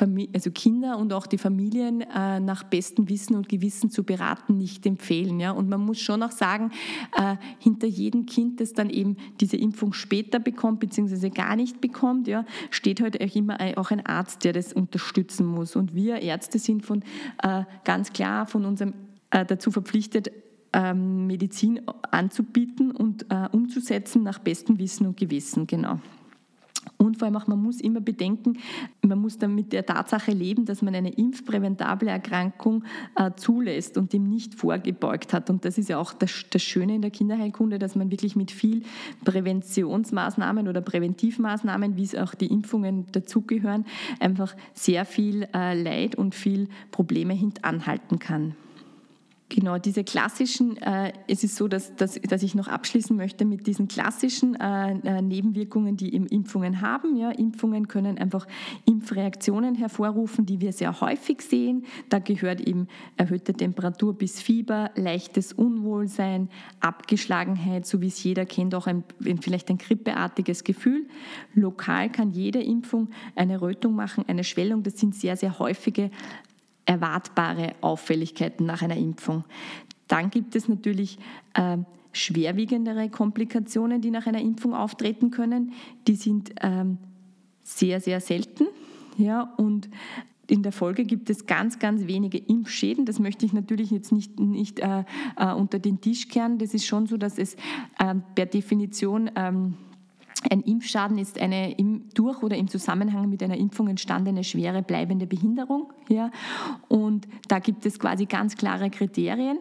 also 0.00 0.50
Kinder 0.50 0.98
und 0.98 1.12
auch 1.12 1.26
die 1.26 1.38
Familien 1.38 2.02
äh, 2.02 2.40
nach 2.40 2.64
bestem 2.64 3.08
Wissen 3.08 3.36
und 3.36 3.48
Gewissen 3.48 3.90
zu 3.90 4.04
beraten, 4.04 4.58
nicht 4.58 4.86
empfehlen. 4.86 5.40
Ja? 5.40 5.52
Und 5.52 5.68
man 5.68 5.80
muss 5.80 5.98
schon 5.98 6.22
auch 6.22 6.30
sagen, 6.30 6.70
äh, 7.16 7.36
hinter 7.58 7.86
jedem 7.86 8.26
Kind, 8.26 8.60
das 8.60 8.72
dann 8.72 8.90
eben 8.90 9.16
diese 9.40 9.56
Impfung 9.56 9.92
später 9.92 10.38
bekommt, 10.38 10.80
beziehungsweise 10.80 11.30
gar 11.30 11.56
nicht 11.56 11.80
bekommt, 11.80 12.28
ja, 12.28 12.44
steht 12.70 13.00
halt 13.00 13.20
auch 13.22 13.34
immer 13.34 13.58
auch 13.76 13.90
ein 13.90 14.04
Arzt, 14.04 14.44
der 14.44 14.52
das 14.52 14.72
unterstützen 14.72 15.46
muss. 15.46 15.76
Und 15.76 15.94
wir 15.94 16.20
Ärzte 16.20 16.58
sind 16.58 16.84
von, 16.84 17.02
äh, 17.42 17.64
ganz 17.84 18.12
klar 18.12 18.46
von 18.46 18.64
unserem 18.64 18.94
äh, 19.30 19.44
dazu 19.44 19.70
verpflichtet, 19.70 20.30
ähm, 20.72 21.26
Medizin 21.26 21.80
anzubieten 22.10 22.90
und 22.90 23.26
äh, 23.30 23.48
umzusetzen 23.50 24.22
nach 24.22 24.38
bestem 24.38 24.78
Wissen 24.78 25.06
und 25.06 25.16
Gewissen. 25.16 25.66
Genau. 25.66 26.00
Und 26.98 27.18
vor 27.18 27.26
allem 27.26 27.36
auch, 27.36 27.46
man 27.46 27.62
muss 27.62 27.80
immer 27.80 28.00
bedenken, 28.00 28.58
man 29.02 29.18
muss 29.18 29.38
dann 29.38 29.54
mit 29.54 29.72
der 29.72 29.84
Tatsache 29.84 30.32
leben, 30.32 30.64
dass 30.64 30.82
man 30.82 30.94
eine 30.94 31.12
impfpräventable 31.12 32.08
Erkrankung 32.08 32.84
äh, 33.16 33.30
zulässt 33.36 33.98
und 33.98 34.12
dem 34.12 34.28
nicht 34.28 34.54
vorgebeugt 34.54 35.32
hat. 35.32 35.50
Und 35.50 35.64
das 35.64 35.78
ist 35.78 35.88
ja 35.88 35.98
auch 35.98 36.12
das, 36.12 36.46
das, 36.50 36.62
Schöne 36.62 36.94
in 36.94 37.02
der 37.02 37.10
Kinderheilkunde, 37.10 37.78
dass 37.78 37.96
man 37.96 38.10
wirklich 38.10 38.34
mit 38.34 38.50
viel 38.50 38.82
Präventionsmaßnahmen 39.24 40.68
oder 40.68 40.80
Präventivmaßnahmen, 40.80 41.96
wie 41.96 42.04
es 42.04 42.14
auch 42.14 42.34
die 42.34 42.46
Impfungen 42.46 43.06
dazugehören, 43.12 43.84
einfach 44.18 44.54
sehr 44.72 45.04
viel 45.04 45.46
äh, 45.54 45.80
Leid 45.80 46.14
und 46.14 46.34
viel 46.34 46.68
Probleme 46.90 47.34
hintanhalten 47.34 48.18
kann. 48.18 48.54
Genau, 49.48 49.78
diese 49.78 50.02
klassischen, 50.02 50.76
äh, 50.78 51.12
es 51.28 51.44
ist 51.44 51.54
so, 51.54 51.68
dass, 51.68 51.94
dass, 51.94 52.20
dass 52.20 52.42
ich 52.42 52.56
noch 52.56 52.66
abschließen 52.66 53.16
möchte 53.16 53.44
mit 53.44 53.68
diesen 53.68 53.86
klassischen 53.86 54.56
äh, 54.56 54.94
äh, 55.04 55.22
Nebenwirkungen, 55.22 55.96
die 55.96 56.16
Impfungen 56.16 56.80
haben. 56.80 57.14
Ja, 57.16 57.30
Impfungen 57.30 57.86
können 57.86 58.18
einfach 58.18 58.48
Impfreaktionen 58.86 59.76
hervorrufen, 59.76 60.46
die 60.46 60.60
wir 60.60 60.72
sehr 60.72 61.00
häufig 61.00 61.42
sehen. 61.42 61.84
Da 62.08 62.18
gehört 62.18 62.60
eben 62.60 62.88
erhöhte 63.16 63.54
Temperatur 63.54 64.14
bis 64.14 64.42
Fieber, 64.42 64.90
leichtes 64.96 65.52
Unwohlsein, 65.52 66.48
Abgeschlagenheit, 66.80 67.86
so 67.86 68.00
wie 68.00 68.08
es 68.08 68.20
jeder 68.24 68.46
kennt, 68.46 68.74
auch 68.74 68.88
ein, 68.88 69.04
vielleicht 69.40 69.70
ein 69.70 69.78
grippeartiges 69.78 70.64
Gefühl. 70.64 71.06
Lokal 71.54 72.10
kann 72.10 72.32
jede 72.32 72.60
Impfung 72.60 73.10
eine 73.36 73.60
Rötung 73.60 73.94
machen, 73.94 74.24
eine 74.26 74.42
Schwellung. 74.42 74.82
Das 74.82 74.98
sind 74.98 75.14
sehr, 75.14 75.36
sehr 75.36 75.60
häufige 75.60 76.10
erwartbare 76.86 77.74
Auffälligkeiten 77.80 78.64
nach 78.64 78.82
einer 78.82 78.96
Impfung. 78.96 79.44
Dann 80.08 80.30
gibt 80.30 80.54
es 80.54 80.68
natürlich 80.68 81.18
äh, 81.54 81.78
schwerwiegendere 82.12 83.10
Komplikationen, 83.10 84.00
die 84.00 84.10
nach 84.10 84.26
einer 84.26 84.40
Impfung 84.40 84.74
auftreten 84.74 85.30
können. 85.30 85.72
Die 86.06 86.14
sind 86.14 86.52
ähm, 86.62 86.98
sehr, 87.62 88.00
sehr 88.00 88.20
selten. 88.20 88.66
Ja, 89.18 89.52
und 89.56 89.88
in 90.46 90.62
der 90.62 90.72
Folge 90.72 91.04
gibt 91.04 91.28
es 91.28 91.46
ganz, 91.46 91.78
ganz 91.78 92.06
wenige 92.06 92.38
Impfschäden. 92.38 93.04
Das 93.04 93.18
möchte 93.18 93.44
ich 93.44 93.52
natürlich 93.52 93.90
jetzt 93.90 94.12
nicht, 94.12 94.38
nicht 94.38 94.78
äh, 94.80 95.04
äh, 95.36 95.52
unter 95.52 95.78
den 95.78 96.00
Tisch 96.00 96.28
kehren. 96.28 96.58
Das 96.58 96.72
ist 96.72 96.86
schon 96.86 97.06
so, 97.06 97.16
dass 97.16 97.38
es 97.38 97.54
äh, 97.98 98.14
per 98.34 98.46
Definition 98.46 99.30
ähm, 99.34 99.74
ein 100.50 100.60
Impfschaden 100.60 101.18
ist 101.18 101.40
eine 101.40 101.72
im, 101.72 102.08
durch 102.14 102.42
oder 102.42 102.56
im 102.56 102.68
Zusammenhang 102.68 103.28
mit 103.28 103.42
einer 103.42 103.56
Impfung 103.56 103.88
entstandene 103.88 104.44
schwere 104.44 104.82
bleibende 104.82 105.26
Behinderung. 105.26 105.92
Ja? 106.08 106.30
Und 106.88 107.26
da 107.48 107.58
gibt 107.58 107.86
es 107.86 107.98
quasi 107.98 108.26
ganz 108.26 108.56
klare 108.56 108.90
Kriterien. 108.90 109.58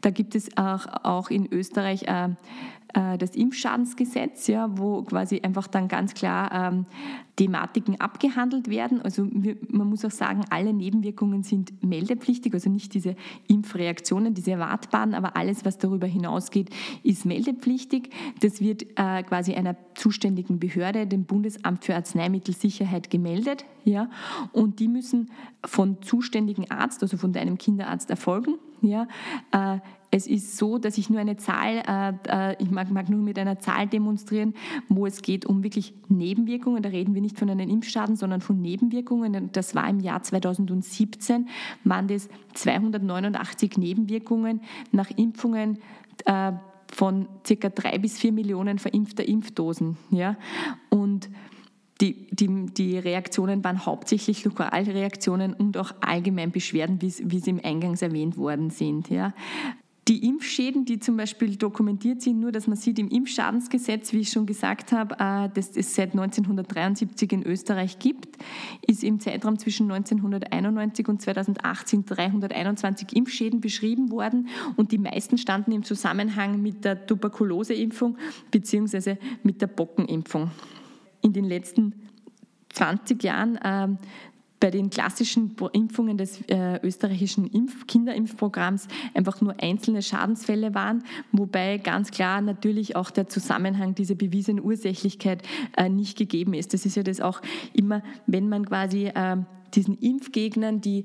Da 0.00 0.10
gibt 0.10 0.34
es 0.34 0.56
auch, 0.56 0.86
auch 1.04 1.30
in 1.30 1.46
Österreich 1.52 2.04
äh, 2.04 2.30
das 2.94 3.36
Impfschadensgesetz, 3.36 4.46
ja, 4.46 4.78
wo 4.78 5.02
quasi 5.02 5.40
einfach 5.42 5.66
dann 5.66 5.88
ganz 5.88 6.14
klar 6.14 6.72
ähm, 6.72 6.86
Thematiken 7.38 8.00
abgehandelt 8.00 8.68
werden. 8.68 9.00
Also 9.00 9.26
wir, 9.30 9.56
man 9.68 9.88
muss 9.88 10.04
auch 10.04 10.10
sagen, 10.10 10.44
alle 10.50 10.72
Nebenwirkungen 10.72 11.44
sind 11.44 11.84
meldepflichtig, 11.84 12.52
also 12.52 12.68
nicht 12.68 12.94
diese 12.94 13.14
Impfreaktionen, 13.46 14.34
diese 14.34 14.52
erwartbaren, 14.52 15.14
aber 15.14 15.36
alles, 15.36 15.64
was 15.64 15.78
darüber 15.78 16.06
hinausgeht, 16.06 16.70
ist 17.04 17.26
meldepflichtig. 17.26 18.10
Das 18.40 18.60
wird 18.60 18.82
äh, 18.96 19.22
quasi 19.22 19.54
einer 19.54 19.76
zuständigen 19.94 20.58
Behörde, 20.58 21.06
dem 21.06 21.24
Bundesamt 21.24 21.84
für 21.84 21.94
Arzneimittelsicherheit, 21.94 23.10
gemeldet. 23.10 23.64
Ja, 23.84 24.10
und 24.52 24.80
die 24.80 24.88
müssen 24.88 25.30
von 25.64 26.02
zuständigen 26.02 26.70
Arzt, 26.70 27.02
also 27.02 27.16
von 27.16 27.32
deinem 27.32 27.56
Kinderarzt 27.56 28.10
erfolgen. 28.10 28.54
Ja, 28.80 29.06
äh, 29.52 29.78
es 30.10 30.26
ist 30.26 30.56
so, 30.56 30.78
dass 30.78 30.96
ich 30.98 31.10
nur 31.10 31.20
eine 31.20 31.36
Zahl, 31.36 31.82
äh, 31.86 32.52
äh, 32.52 32.56
ich 32.62 32.70
mag, 32.70 32.90
mag, 32.90 33.08
nur 33.08 33.20
mit 33.20 33.38
einer 33.38 33.58
Zahl 33.58 33.86
demonstrieren, 33.86 34.54
wo 34.88 35.06
es 35.06 35.22
geht 35.22 35.44
um 35.44 35.62
wirklich 35.62 35.92
Nebenwirkungen. 36.08 36.82
Da 36.82 36.88
reden 36.88 37.14
wir 37.14 37.20
nicht 37.20 37.38
von 37.38 37.50
einem 37.50 37.68
Impfschaden, 37.68 38.16
sondern 38.16 38.40
von 38.40 38.60
Nebenwirkungen. 38.60 39.50
Das 39.52 39.74
war 39.74 39.88
im 39.88 40.00
Jahr 40.00 40.22
2017, 40.22 41.48
waren 41.84 42.08
das 42.08 42.28
289 42.54 43.76
Nebenwirkungen 43.76 44.62
nach 44.92 45.10
Impfungen 45.10 45.78
äh, 46.24 46.52
von 46.90 47.28
circa 47.46 47.68
drei 47.68 47.98
bis 47.98 48.18
vier 48.18 48.32
Millionen 48.32 48.78
verimpfter 48.78 49.28
Impfdosen. 49.28 49.98
Ja? 50.10 50.36
Und 50.88 51.28
die, 52.00 52.28
die, 52.30 52.66
die 52.66 52.98
Reaktionen 52.98 53.62
waren 53.64 53.84
hauptsächlich 53.84 54.44
Lokalreaktionen 54.44 55.52
und 55.52 55.76
auch 55.76 55.92
allgemein 56.00 56.52
Beschwerden, 56.52 57.02
wie, 57.02 57.10
sie 57.10 57.50
im 57.50 57.60
Eingangs 57.62 58.02
erwähnt 58.02 58.36
worden 58.36 58.70
sind. 58.70 59.10
Ja. 59.10 59.34
Die 60.08 60.26
Impfschäden, 60.26 60.86
die 60.86 60.98
zum 60.98 61.18
Beispiel 61.18 61.56
dokumentiert 61.56 62.22
sind, 62.22 62.40
nur 62.40 62.50
dass 62.50 62.66
man 62.66 62.78
sieht 62.78 62.98
im 62.98 63.08
Impfschadensgesetz, 63.08 64.14
wie 64.14 64.20
ich 64.20 64.30
schon 64.30 64.46
gesagt 64.46 64.90
habe, 64.90 65.14
äh, 65.18 65.50
das 65.52 65.76
es 65.76 65.94
seit 65.94 66.12
1973 66.12 67.30
in 67.32 67.42
Österreich 67.42 67.98
gibt, 67.98 68.38
ist 68.86 69.04
im 69.04 69.20
Zeitraum 69.20 69.58
zwischen 69.58 69.90
1991 69.90 71.08
und 71.08 71.20
2018 71.20 72.06
321 72.06 73.14
Impfschäden 73.14 73.60
beschrieben 73.60 74.10
worden 74.10 74.48
und 74.76 74.92
die 74.92 74.98
meisten 74.98 75.36
standen 75.36 75.72
im 75.72 75.82
Zusammenhang 75.82 76.62
mit 76.62 76.86
der 76.86 77.06
Tuberkuloseimpfung 77.06 78.16
bzw. 78.50 79.16
mit 79.42 79.60
der 79.60 79.66
Bockenimpfung. 79.66 80.50
In 81.20 81.34
den 81.34 81.44
letzten 81.44 81.92
20 82.70 83.22
Jahren 83.22 83.58
ähm, 83.62 83.98
bei 84.60 84.70
den 84.70 84.90
klassischen 84.90 85.54
Impfungen 85.72 86.18
des 86.18 86.42
äh, 86.48 86.80
österreichischen 86.82 87.46
Impf 87.46 87.86
Kinderimpfprogramms 87.86 88.88
einfach 89.14 89.40
nur 89.40 89.54
einzelne 89.60 90.02
Schadensfälle 90.02 90.74
waren, 90.74 91.04
wobei 91.32 91.78
ganz 91.78 92.10
klar 92.10 92.40
natürlich 92.40 92.96
auch 92.96 93.10
der 93.10 93.28
Zusammenhang, 93.28 93.94
diese 93.94 94.16
bewiesene 94.16 94.62
Ursächlichkeit 94.62 95.42
äh, 95.76 95.88
nicht 95.88 96.18
gegeben 96.18 96.54
ist. 96.54 96.74
Das 96.74 96.86
ist 96.86 96.96
ja 96.96 97.02
das 97.02 97.20
auch 97.20 97.40
immer, 97.72 98.02
wenn 98.26 98.48
man 98.48 98.66
quasi 98.66 99.06
äh, 99.06 99.36
diesen 99.74 99.98
Impfgegnern, 99.98 100.80
die 100.80 101.04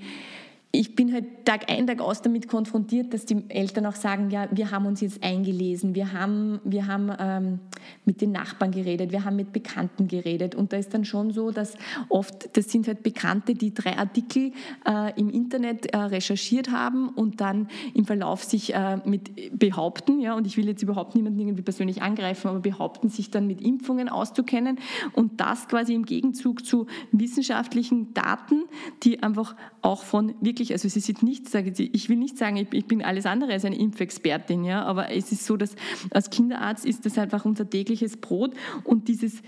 ich 0.76 0.96
bin 0.96 1.14
halt 1.14 1.46
Tag 1.46 1.70
ein, 1.70 1.86
Tag 1.86 2.02
aus 2.02 2.24
damit 2.24 2.48
konfrontiert, 2.48 3.14
dass 3.14 3.28
die 3.28 3.44
Eltern 3.48 3.86
auch 3.86 3.94
sagen, 3.94 4.32
ja, 4.32 4.48
wir 4.50 4.72
haben 4.72 4.88
uns 4.88 5.02
jetzt 5.02 5.24
eingelesen, 5.24 5.94
wir 5.94 6.14
haben, 6.14 6.60
wir 6.64 6.88
haben 6.88 7.12
ähm, 7.20 7.60
mit 8.06 8.22
den 8.22 8.32
Nachbarn 8.32 8.72
geredet, 8.72 9.12
wir 9.12 9.24
haben 9.24 9.36
mit 9.36 9.54
Bekannten 9.54 10.08
geredet. 10.08 10.56
Und 10.56 10.74
da 10.74 10.78
ist 10.78 10.92
dann 10.96 11.06
schon 11.06 11.30
so, 11.30 11.52
dass 11.52 11.76
oft, 12.10 12.58
das 12.58 12.72
sind 12.72 12.88
halt 12.88 13.04
Bekannte, 13.04 13.54
die 13.54 13.72
drei 13.72 14.00
Artikel 14.00 14.52
äh, 14.88 15.20
im 15.20 15.30
Internet 15.30 15.94
äh, 15.94 15.98
recherchiert 15.98 16.72
haben 16.72 17.10
und 17.10 17.40
dann 17.40 17.68
im 17.94 18.06
Verlauf 18.06 18.44
sich 18.44 18.74
äh, 18.74 18.98
mit 19.06 19.60
behaupten, 19.60 20.22
ja, 20.22 20.34
und 20.34 20.48
ich 20.48 20.58
will 20.58 20.68
jetzt 20.68 20.82
überhaupt 20.82 21.14
niemanden 21.14 21.40
irgendwie 21.40 21.62
persönlich 21.62 22.02
angreifen, 22.02 22.48
aber 22.48 22.62
behaupten, 22.62 23.10
sich 23.10 23.30
dann 23.30 23.46
mit 23.46 23.62
Impfungen 23.62 24.10
auszukennen. 24.10 24.80
Und 25.14 25.40
das 25.40 25.68
quasi 25.68 25.94
im 25.94 26.06
Gegenzug 26.06 26.66
zu 26.66 26.88
wissenschaftlichen 27.12 28.16
Daten, 28.16 28.64
die 29.04 29.22
einfach 29.22 29.56
auch 29.84 30.04
von 30.04 30.34
wirklich 30.42 30.63
wirklich, 30.64 30.72
also 30.72 30.88
sie 30.88 31.00
sieht 31.00 31.24
nichts, 31.24 31.54
ich 31.54 32.10
will 32.10 32.18
nicht 32.18 32.38
sagen, 32.38 32.56
ich 32.72 32.86
bin 32.86 33.02
alles 33.02 33.26
andere 33.26 33.52
als 33.52 33.66
eine 33.66 33.78
Impfexpertin, 33.78 34.64
ja, 34.64 34.84
aber 34.84 35.12
es 35.12 35.32
ist 35.32 35.46
so, 35.46 35.58
dass 35.58 35.76
als 36.12 36.30
Kinderarzt 36.30 36.86
ist 36.86 37.06
das 37.06 37.18
einfach 37.18 37.46
unser 37.46 37.70
tägliches 37.70 38.18
Brot 38.18 38.54
und 38.84 39.08
dieses, 39.08 39.42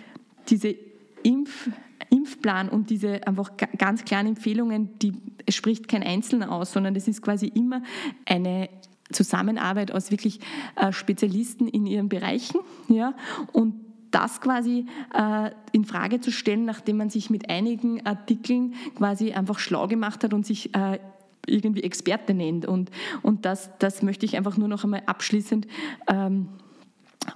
diese 0.49 0.75
Impf, 1.23 1.69
Impfplan 2.09 2.69
und 2.69 2.89
diese 2.89 3.25
einfach 3.25 3.51
ganz 3.77 4.03
klaren 4.03 4.27
Empfehlungen, 4.27 4.89
die 4.99 5.13
spricht 5.49 5.87
kein 5.87 6.03
Einzelner 6.03 6.51
aus, 6.51 6.73
sondern 6.73 6.93
das 6.93 7.07
ist 7.07 7.21
quasi 7.21 7.47
immer 7.47 7.81
eine 8.25 8.69
Zusammenarbeit 9.11 9.91
aus 9.91 10.11
wirklich 10.11 10.39
äh, 10.75 10.91
Spezialisten 10.91 11.67
in 11.67 11.85
ihren 11.85 12.09
Bereichen, 12.09 12.59
ja, 12.89 13.13
und 13.53 13.84
das 14.15 14.39
quasi 14.39 14.85
äh, 15.13 15.51
in 15.73 15.83
Frage 15.83 16.21
zu 16.21 16.31
stellen, 16.31 16.63
nachdem 16.63 16.97
man 16.97 17.09
sich 17.09 17.29
mit 17.29 17.49
einigen 17.49 18.05
Artikeln 18.05 18.73
quasi 18.95 19.33
einfach 19.33 19.59
schlau 19.59 19.87
gemacht 19.87 20.23
hat 20.23 20.33
und 20.33 20.45
sich 20.45 20.73
äh, 20.73 20.99
irgendwie 21.47 21.83
Experte 21.83 22.33
nennt. 22.33 22.65
Und, 22.65 22.91
und 23.21 23.43
das, 23.45 23.69
das 23.79 24.01
möchte 24.01 24.25
ich 24.25 24.37
einfach 24.37 24.55
nur 24.55 24.69
noch 24.69 24.85
einmal 24.85 25.03
abschließend 25.05 25.67
ähm, 26.07 26.47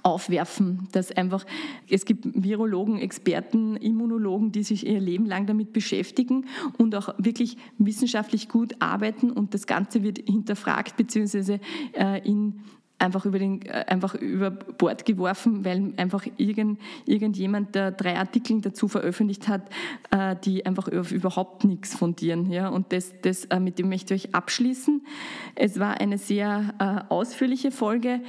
aufwerfen, 0.02 0.88
dass 0.92 1.12
einfach, 1.12 1.44
es 1.90 2.06
gibt 2.06 2.24
Virologen, 2.32 2.98
Experten, 2.98 3.76
Immunologen, 3.76 4.50
die 4.50 4.62
sich 4.62 4.86
ihr 4.86 5.00
Leben 5.00 5.26
lang 5.26 5.46
damit 5.46 5.74
beschäftigen 5.74 6.46
und 6.78 6.94
auch 6.94 7.14
wirklich 7.18 7.58
wissenschaftlich 7.76 8.48
gut 8.48 8.74
arbeiten 8.78 9.30
und 9.30 9.52
das 9.52 9.66
Ganze 9.66 10.02
wird 10.02 10.18
hinterfragt 10.18 10.96
bzw. 10.96 11.58
Äh, 11.92 12.26
in 12.26 12.60
einfach 13.00 13.24
über, 13.24 13.38
den, 13.38 13.62
äh, 13.62 13.84
einfach 13.86 14.14
über 14.14 14.50
Bord 14.50 15.04
geworfen, 15.04 15.64
weil 15.64 15.92
einfach 15.96 16.26
irgend, 16.36 16.78
irgendjemand 17.06 17.74
der 17.74 17.90
drei 17.92 18.16
Artikel 18.16 18.60
dazu 18.60 18.88
veröffentlicht 18.88 19.48
hat, 19.48 19.62
äh, 20.10 20.36
die 20.44 20.66
einfach 20.66 20.88
überhaupt 20.88 21.64
nichts 21.64 21.94
fundieren. 21.94 22.50
Ja? 22.50 22.68
Und 22.68 22.92
das, 22.92 23.12
das, 23.22 23.46
äh, 23.46 23.58
mit 23.58 23.78
dem 23.78 23.88
möchte 23.88 24.14
ich 24.14 24.26
euch 24.26 24.34
abschließen. 24.34 25.02
Es 25.54 25.78
war 25.78 26.00
eine 26.00 26.18
sehr 26.18 27.06
ausführliche 27.08 27.70
Folge. 27.70 28.20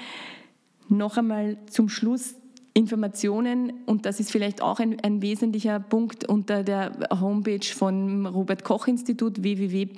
Noch 0.90 1.18
einmal 1.18 1.58
zum 1.68 1.90
Schluss 1.90 2.36
Informationen, 2.74 3.74
und 3.86 4.06
das 4.06 4.22
ist 4.22 4.32
vielleicht 4.32 4.62
auch 4.62 4.80
ein, 4.80 4.98
ein, 5.02 5.22
wesentlicher 5.22 5.80
Punkt 5.82 6.24
unter 6.24 6.64
der 6.64 7.10
Homepage 7.20 7.66
von 7.66 8.26
Robert 8.26 8.64
Koch 8.64 8.88
Institut 8.88 9.44
www.rki.de 9.44 9.96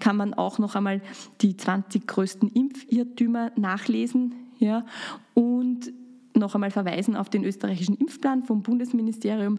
kann 0.00 0.16
man 0.16 0.34
auch 0.34 0.58
noch 0.58 0.74
einmal 0.74 1.00
die 1.40 1.56
20 1.56 2.06
größten 2.06 2.50
Impfirrtümer 2.50 3.52
nachlesen 3.56 4.34
ja, 4.58 4.84
und 5.32 5.92
noch 6.34 6.54
einmal 6.54 6.70
verweisen 6.70 7.16
auf 7.16 7.30
den 7.30 7.44
österreichischen 7.44 7.96
Impfplan 7.96 8.44
vom 8.44 8.62
Bundesministerium 8.62 9.58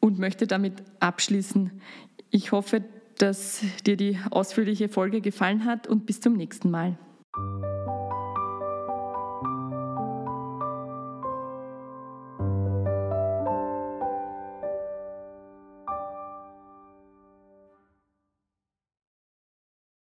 und 0.00 0.18
möchte 0.18 0.48
damit 0.48 0.82
abschließen. 0.98 1.70
Ich 2.30 2.52
hoffe, 2.52 2.82
dass 3.18 3.62
dir 3.86 3.96
die 3.96 4.18
ausführliche 4.30 4.88
Folge 4.88 5.20
gefallen 5.20 5.64
hat 5.64 5.86
und 5.86 6.06
bis 6.06 6.20
zum 6.20 6.32
nächsten 6.32 6.70
Mal. 6.70 6.98